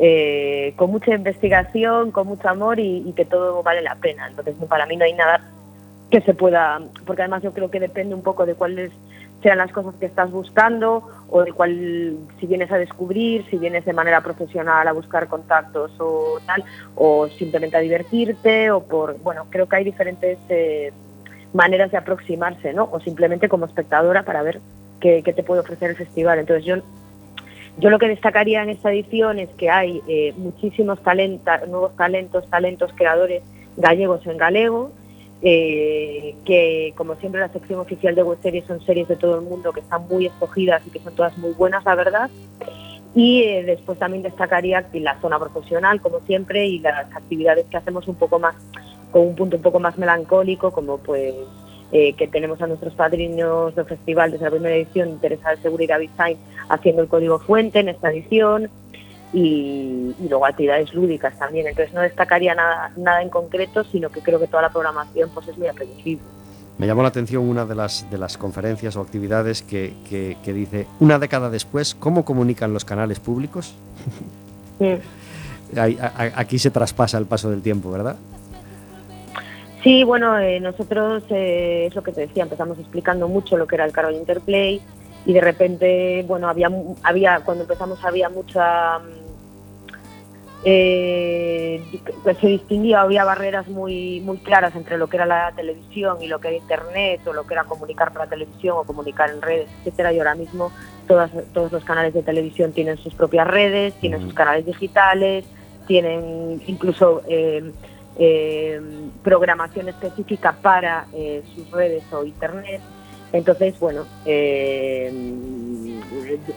[0.00, 4.28] eh, con mucha investigación, con mucho amor y, y que todo vale la pena.
[4.28, 5.42] Entonces para mí no hay nada
[6.10, 8.90] que se pueda, porque además yo creo que depende un poco de cuáles
[9.42, 13.84] sean las cosas que estás buscando o de cuál, si vienes a descubrir, si vienes
[13.84, 16.64] de manera profesional a buscar contactos o tal,
[16.94, 20.92] o simplemente a divertirte o por, bueno, creo que hay diferentes eh,
[21.52, 22.88] maneras de aproximarse, ¿no?
[22.90, 24.60] O simplemente como espectadora para ver
[25.00, 26.38] qué, te puede ofrecer el festival.
[26.38, 26.76] Entonces yo
[27.78, 32.48] yo lo que destacaría en esta edición es que hay eh, muchísimos talenta, nuevos talentos,
[32.48, 33.42] talentos creadores
[33.76, 34.92] gallegos en galego,
[35.42, 39.42] eh, que como siempre la sección oficial de web series son series de todo el
[39.42, 42.30] mundo que están muy escogidas y que son todas muy buenas, la verdad.
[43.14, 48.06] Y eh, después también destacaría la zona profesional, como siempre, y las actividades que hacemos
[48.08, 48.54] un poco más,
[49.10, 51.34] con un punto un poco más melancólico, como pues
[51.92, 55.98] eh, que tenemos a nuestros padrinos del festival desde la primera edición, Teresa de Seguridad
[55.98, 56.36] Design,
[56.68, 58.68] haciendo el código fuente en esta edición,
[59.32, 61.66] y, y luego actividades lúdicas también.
[61.66, 65.48] Entonces no destacaría nada, nada en concreto, sino que creo que toda la programación pues
[65.48, 66.22] es muy apetecible.
[66.78, 70.52] Me llamó la atención una de las, de las conferencias o actividades que, que- que
[70.52, 73.74] dice, una década después, ¿cómo comunican los canales públicos?
[75.76, 78.16] A- aquí se traspasa el paso del tiempo, ¿verdad?
[79.82, 83.76] Sí, bueno, eh, nosotros, eh, es lo que te decía, empezamos explicando mucho lo que
[83.76, 84.80] era el Carol Interplay
[85.26, 86.70] y de repente, bueno, había,
[87.02, 89.00] había cuando empezamos había mucha...
[89.00, 89.26] mm,
[90.64, 91.82] eh,
[92.24, 96.28] que se distinguía, había barreras muy, muy claras entre lo que era la televisión y
[96.28, 99.42] lo que era Internet o lo que era comunicar por la televisión o comunicar en
[99.42, 100.12] redes, etcétera.
[100.12, 100.72] Y ahora mismo
[101.06, 105.44] todas, todos los canales de televisión tienen sus propias redes, tienen sus canales digitales,
[105.86, 107.22] tienen incluso...
[107.28, 107.72] eh,
[108.18, 108.80] eh,
[109.22, 111.06] programación específica para
[111.54, 112.80] sus redes o internet.
[113.32, 115.12] Entonces, bueno, eh,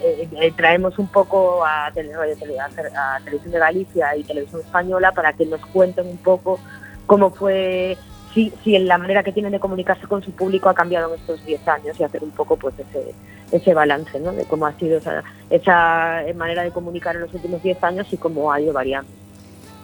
[0.01, 5.65] eh, eh, traemos un poco a, Televisión de Galicia y Televisión Española para que nos
[5.67, 6.59] cuenten un poco
[7.05, 7.97] cómo fue,
[8.33, 11.43] si, si la manera que tienen de comunicarse con su público ha cambiado en estos
[11.45, 13.13] 10 años y hacer un poco pues ese,
[13.51, 14.31] ese balance ¿no?
[14.31, 18.17] de cómo ha sido esa, esa manera de comunicar en los últimos 10 años y
[18.17, 19.09] cómo ha ido variando.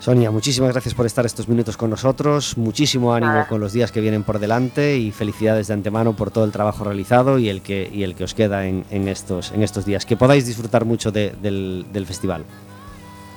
[0.05, 3.47] Sonia, muchísimas gracias por estar estos minutos con nosotros, muchísimo ánimo Nada.
[3.47, 6.83] con los días que vienen por delante y felicidades de antemano por todo el trabajo
[6.83, 10.05] realizado y el que, y el que os queda en, en estos, en estos días.
[10.05, 12.43] Que podáis disfrutar mucho de- del, del festival.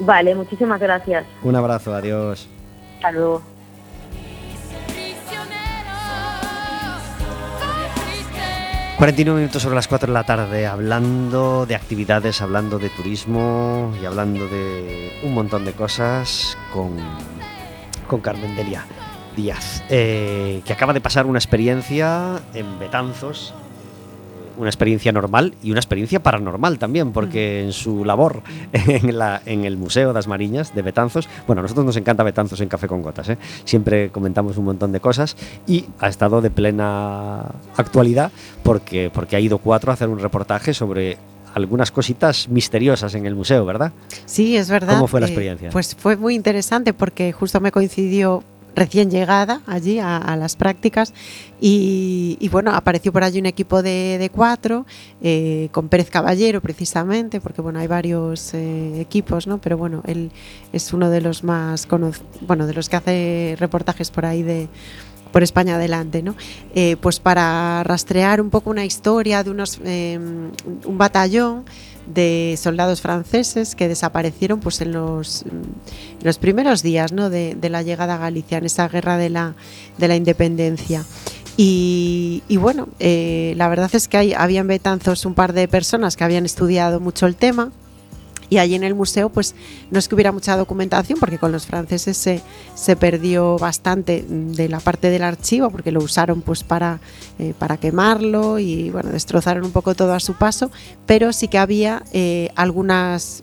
[0.00, 1.24] Vale, muchísimas gracias.
[1.42, 2.46] Un abrazo, adiós.
[2.96, 3.40] Hasta luego.
[8.98, 14.04] 49 minutos sobre las 4 de la tarde, hablando de actividades, hablando de turismo y
[14.04, 16.96] hablando de un montón de cosas con,
[18.08, 18.84] con Carmen Delia
[19.36, 23.54] Díaz, eh, que acaba de pasar una experiencia en Betanzos,
[24.58, 28.42] una experiencia normal y una experiencia paranormal también, porque en su labor
[28.72, 32.60] en, la, en el Museo das Mariñas de Betanzos, bueno, a nosotros nos encanta Betanzos
[32.60, 33.38] en Café con Gotas, ¿eh?
[33.64, 35.36] siempre comentamos un montón de cosas
[35.66, 37.46] y ha estado de plena
[37.76, 38.32] actualidad
[38.62, 41.16] porque, porque ha ido cuatro a hacer un reportaje sobre
[41.54, 43.92] algunas cositas misteriosas en el museo, ¿verdad?
[44.26, 44.94] Sí, es verdad.
[44.94, 45.70] ¿Cómo fue la eh, experiencia?
[45.70, 48.42] pues fue muy interesante porque justo me coincidió
[48.78, 51.12] recién llegada allí a, las prácticas
[51.60, 54.86] y, bueno, apareció por allí un equipo de, de cuatro
[55.20, 59.58] eh, con Pérez Caballero precisamente, porque bueno, hay varios eh, equipos, ¿no?
[59.58, 60.30] Pero bueno, él
[60.72, 61.88] es uno de los más
[62.42, 64.68] bueno, de los que hace reportajes por ahí de,
[65.32, 66.34] por España adelante, ¿no?
[66.74, 71.64] Eh, pues para rastrear un poco una historia de unos, eh, un batallón
[72.14, 75.44] de soldados franceses que desaparecieron pues en los,
[76.22, 77.30] los primeros días ¿no?
[77.30, 79.54] de, la llegada a Galicia, en esa guerra de la,
[79.98, 81.04] de la independencia.
[81.56, 85.66] Y, y bueno, eh, la verdad es que hay, había en Betanzos un par de
[85.68, 87.72] personas que habían estudiado mucho el tema,
[88.50, 89.54] y allí en el museo pues
[89.90, 92.42] no es que hubiera mucha documentación porque con los franceses se,
[92.74, 97.00] se perdió bastante de la parte del archivo porque lo usaron pues para,
[97.38, 100.70] eh, para quemarlo y bueno destrozaron un poco todo a su paso
[101.06, 102.50] pero sí que había eh,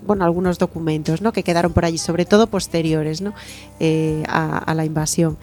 [0.06, 1.34] bueno algunos documentos ¿no?
[1.34, 3.34] que quedaron por allí sobre todo posteriores ¿no?
[3.80, 5.38] eh, a la invasión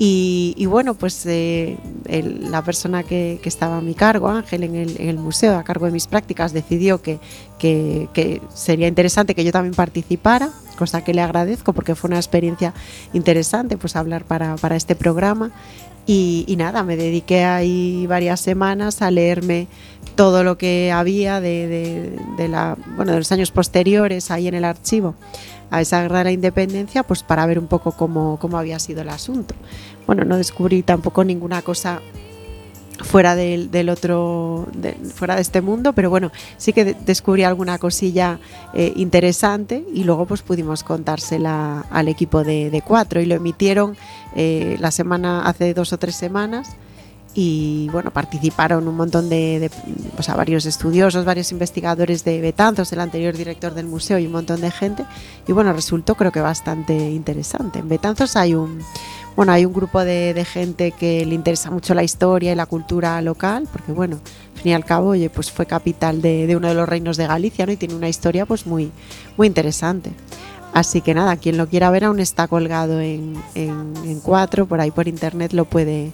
[0.00, 1.76] y, bueno, pues eh,
[2.06, 6.06] la persona que, estaba a mi cargo, Ángel, en el, museo, a cargo de mis
[6.06, 7.18] prácticas, decidió que,
[7.58, 12.72] que, sería interesante que yo también participara, cosa que le agradezco porque fue una experiencia
[13.12, 15.50] interesante pues hablar para, para este programa.
[16.06, 19.66] Y, nada, me dediqué ahí varias semanas a leerme
[20.14, 24.64] todo lo que había de, de, la, bueno, de los años posteriores ahí en el
[24.64, 25.16] archivo
[25.70, 29.02] a esa guerra de la independencia, pues para ver un poco cómo, cómo había sido
[29.02, 29.54] el asunto.
[30.06, 32.00] Bueno, no descubrí tampoco ninguna cosa
[33.00, 37.44] fuera del, del otro, de, fuera de este mundo, pero bueno, sí que de, descubrí
[37.44, 38.40] alguna cosilla
[38.74, 43.96] eh, interesante y luego pues pudimos contársela al equipo de, de cuatro y lo emitieron
[44.34, 46.76] eh, la semana, hace dos o tres semanas
[47.34, 49.70] y bueno, participaron un montón de, de
[50.16, 54.32] o sea, varios estudiosos, varios investigadores de Betanzos, el anterior director del museo y un
[54.32, 55.04] montón de gente.
[55.46, 57.78] Y bueno, resultó creo que bastante interesante.
[57.78, 58.82] En Betanzos hay un,
[59.38, 63.22] bueno, hay un grupo de, gente que le interesa mucho la historia y la cultura
[63.22, 64.18] local, porque bueno,
[64.56, 67.16] al fin y al cabo, oye, pues fue capital de, de uno de los reinos
[67.16, 67.70] de Galicia, ¿no?
[67.70, 68.90] Y tiene una historia pues muy,
[69.36, 70.10] muy interesante.
[70.72, 74.80] Así que nada, quien lo quiera ver aún está colgado en, en, en cuatro, por
[74.80, 76.10] ahí por internet lo puede,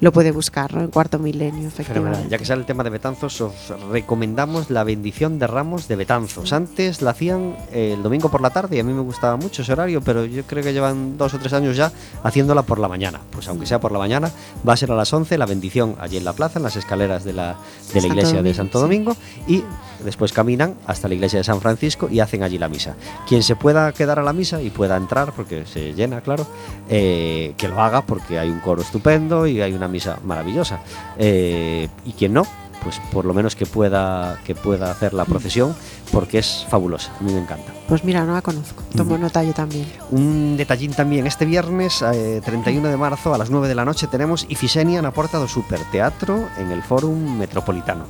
[0.00, 0.80] lo puede buscar, ¿no?
[0.80, 2.28] En cuarto milenio, efectivamente.
[2.28, 3.54] Ya que sale el tema de Betanzos, os
[3.90, 6.52] recomendamos la bendición de ramos de Betanzos.
[6.52, 9.72] Antes la hacían el domingo por la tarde y a mí me gustaba mucho ese
[9.72, 11.92] horario, pero yo creo que llevan dos o tres años ya
[12.24, 13.20] haciéndola por la mañana.
[13.30, 14.30] Pues aunque sea por la mañana,
[14.66, 17.24] va a ser a las 11 la bendición allí en la plaza, en las escaleras
[17.24, 17.56] de la,
[17.94, 19.54] de la iglesia Domingo, de Santo Domingo, sí.
[19.54, 19.64] y
[20.04, 22.94] después caminan hasta la iglesia de San Francisco y hacen allí la misa.
[23.28, 26.46] Quien se pueda quedar a la misa y pueda entrar, porque se llena, claro,
[26.88, 30.80] eh, que lo haga porque hay un coro estupendo y hay una misa maravillosa.
[31.18, 32.46] Eh, y quien no,
[32.82, 35.74] pues por lo menos que pueda que pueda hacer la procesión
[36.10, 37.72] porque es fabulosa, a mí me encanta.
[37.88, 39.20] Pues mira, no la conozco, tomo mm.
[39.20, 39.86] nota yo también.
[40.10, 44.06] Un detallín también, este viernes eh, 31 de marzo a las 9 de la noche
[44.06, 48.06] tenemos Ifisenia en Porta do Super Teatro en el Fórum Metropolitano.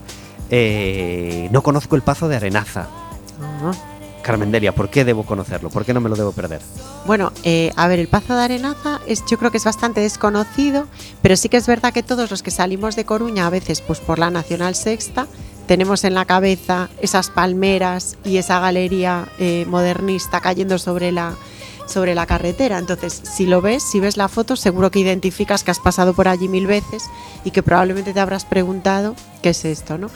[0.54, 2.86] Eh, no conozco el Pazo de Arenaza.
[3.40, 3.74] Uh -huh.
[4.22, 5.70] Carmen Delia, ¿por qué debo conocerlo?
[5.70, 6.60] ¿Por qué no me lo debo perder?
[7.06, 10.86] Bueno, eh, a ver, el Pazo de Arenaza es, yo creo que es bastante desconocido,
[11.22, 13.98] pero sí que es verdad que todos los que salimos de Coruña, a veces pues
[13.98, 15.26] por la Nacional Sexta,
[15.66, 21.34] tenemos en la cabeza esas palmeras y esa galería eh, modernista cayendo sobre la,
[21.86, 22.78] sobre la carretera.
[22.78, 26.28] Entonces, si lo ves, si ves la foto, seguro que identificas que has pasado por
[26.28, 27.04] allí mil veces
[27.44, 30.08] y que probablemente te habrás preguntado qué es esto, ¿no?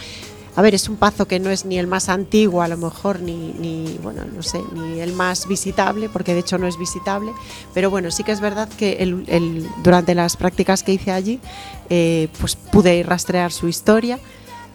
[0.57, 3.21] a ver, es un pazo que no es ni el más antiguo, a lo mejor,
[3.21, 7.33] ni, ni, bueno, no sé, ni el más visitable, porque de hecho no es visitable,
[7.75, 11.41] pero bueno, sí que es verdad que el, durante las prácticas que hice allí,
[11.91, 14.19] eh, pues pude rastrear su historia.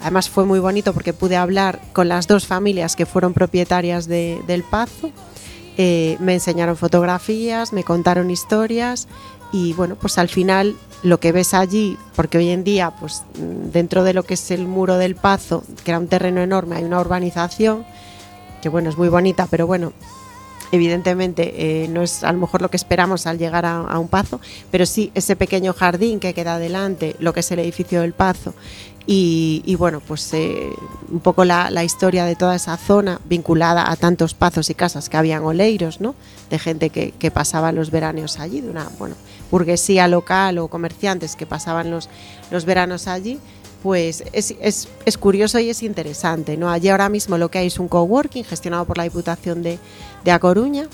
[0.01, 4.39] Además fue muy bonito porque pude hablar con las dos familias que fueron propietarias de,
[4.45, 5.09] del pazo.
[5.77, 9.07] Eh, me enseñaron fotografías, me contaron historias
[9.51, 14.03] y bueno, pues al final lo que ves allí, porque hoy en día, pues dentro
[14.03, 16.99] de lo que es el muro del Pazo, que era un terreno enorme, hay una
[16.99, 17.85] urbanización,
[18.61, 19.93] que bueno, es muy bonita, pero bueno,
[20.71, 24.07] evidentemente eh, no es a lo mejor lo que esperamos al llegar a, a, un
[24.07, 28.13] pazo, pero sí ese pequeño jardín que queda adelante, lo que es el edificio del
[28.13, 28.53] pazo.
[29.07, 30.69] Y, bueno, pues eh,
[31.09, 35.09] un poco la, la, historia de toda esa zona vinculada a tantos pazos y casas
[35.09, 36.15] que habían oleiros, ¿no?
[36.49, 39.15] De gente que, que pasaba los veranos allí, de una bueno,
[39.49, 42.09] burguesía local o comerciantes que pasaban los,
[42.51, 43.39] los veranos allí
[43.81, 46.55] pues es, es, es, curioso y es interesante.
[46.55, 46.69] ¿no?
[46.69, 49.79] Allí ahora mismo lo que hay es un coworking gestionado por la Diputación de,
[50.23, 50.87] de A Coruña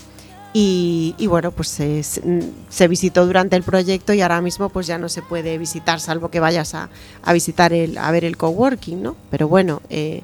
[0.54, 5.08] y, y bueno, pues se, visitó durante el proyecto y ahora mismo pues ya no
[5.08, 6.88] se puede visitar salvo que vayas a,
[7.22, 9.16] a visitar el, a ver el coworking, ¿no?
[9.30, 10.22] Pero bueno, eh,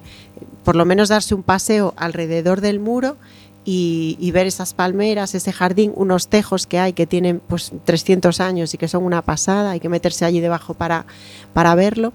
[0.65, 3.17] por lo menos darse un paseo alrededor del muro
[3.67, 8.41] y, y, ver esas palmeras, ese jardín, unos tejos que hay que tienen pues 300
[8.41, 11.07] años y que son una pasada, hay que meterse allí debajo para,
[11.53, 12.13] para verlo.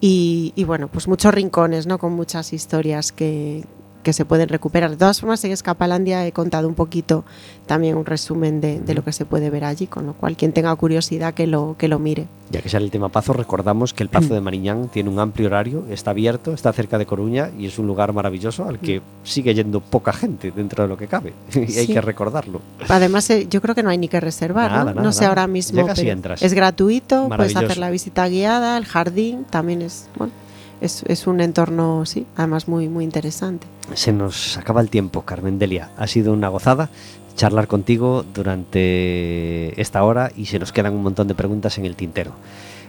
[0.00, 1.98] Y, y, bueno, pues muchos rincones, ¿no?
[1.98, 3.64] Con muchas historias que,
[4.04, 4.90] que se pueden recuperar.
[4.90, 7.24] De todas formas, en Escapalandia he contado un poquito
[7.66, 10.52] también un resumen de, de, lo que se puede ver allí, con lo cual quien
[10.52, 12.28] tenga curiosidad que lo, que lo mire.
[12.50, 15.48] Ya que sale el tema Pazo, recordamos que el Pazo de Mariñán tiene un amplio
[15.48, 19.54] horario, está abierto, está cerca de Coruña y es un lugar maravilloso al que sigue
[19.54, 21.32] yendo poca gente dentro de lo que cabe.
[21.54, 21.78] y sí.
[21.80, 22.60] hay que recordarlo.
[22.88, 24.90] Además, eh, yo creo que no hay ni que reservar, nada, ¿no?
[24.90, 25.28] Nada, no sé nada.
[25.30, 25.80] ahora mismo.
[25.80, 26.42] Llegas y entras.
[26.42, 30.32] Es gratuito, puedes hacer la visita guiada, el jardín también es, bueno,
[30.80, 33.66] es, es, un entorno, sí, además muy, muy interesante.
[33.94, 35.90] Se nos acaba el tiempo, Carmen Delia.
[35.96, 36.90] Ha sido una gozada
[37.36, 41.96] charlar contigo durante esta hora y se nos quedan un montón de preguntas en el
[41.96, 42.32] tintero.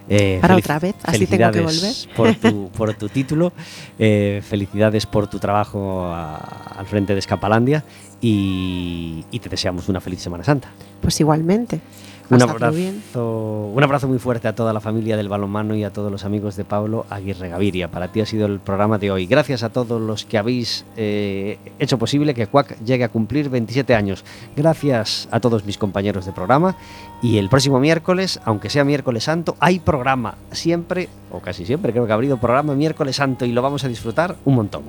[0.07, 1.93] Eh, Para otra vez, así tengo que volver.
[2.15, 3.53] Por tu, por tu título,
[3.97, 6.36] eh, felicidades por tu trabajo a,
[6.77, 7.83] al frente de Escapalandia
[8.21, 10.69] y, y te deseamos una feliz Semana Santa.
[11.01, 11.81] Pues igualmente.
[12.30, 16.11] Un abrazo, un abrazo muy fuerte a toda la familia del balonmano y a todos
[16.11, 17.89] los amigos de Pablo Aguirre Gaviria.
[17.91, 19.28] Para ti ha sido el programa de hoy.
[19.28, 23.93] Gracias a todos los que habéis eh, hecho posible que Cuac llegue a cumplir 27
[23.93, 24.26] años.
[24.55, 26.76] Gracias a todos mis compañeros de programa.
[27.21, 30.36] Y el próximo miércoles, aunque sea miércoles santo, hay programa.
[30.51, 33.88] Siempre, o casi siempre, creo que ha habido programa miércoles santo y lo vamos a
[33.88, 34.84] disfrutar un montón.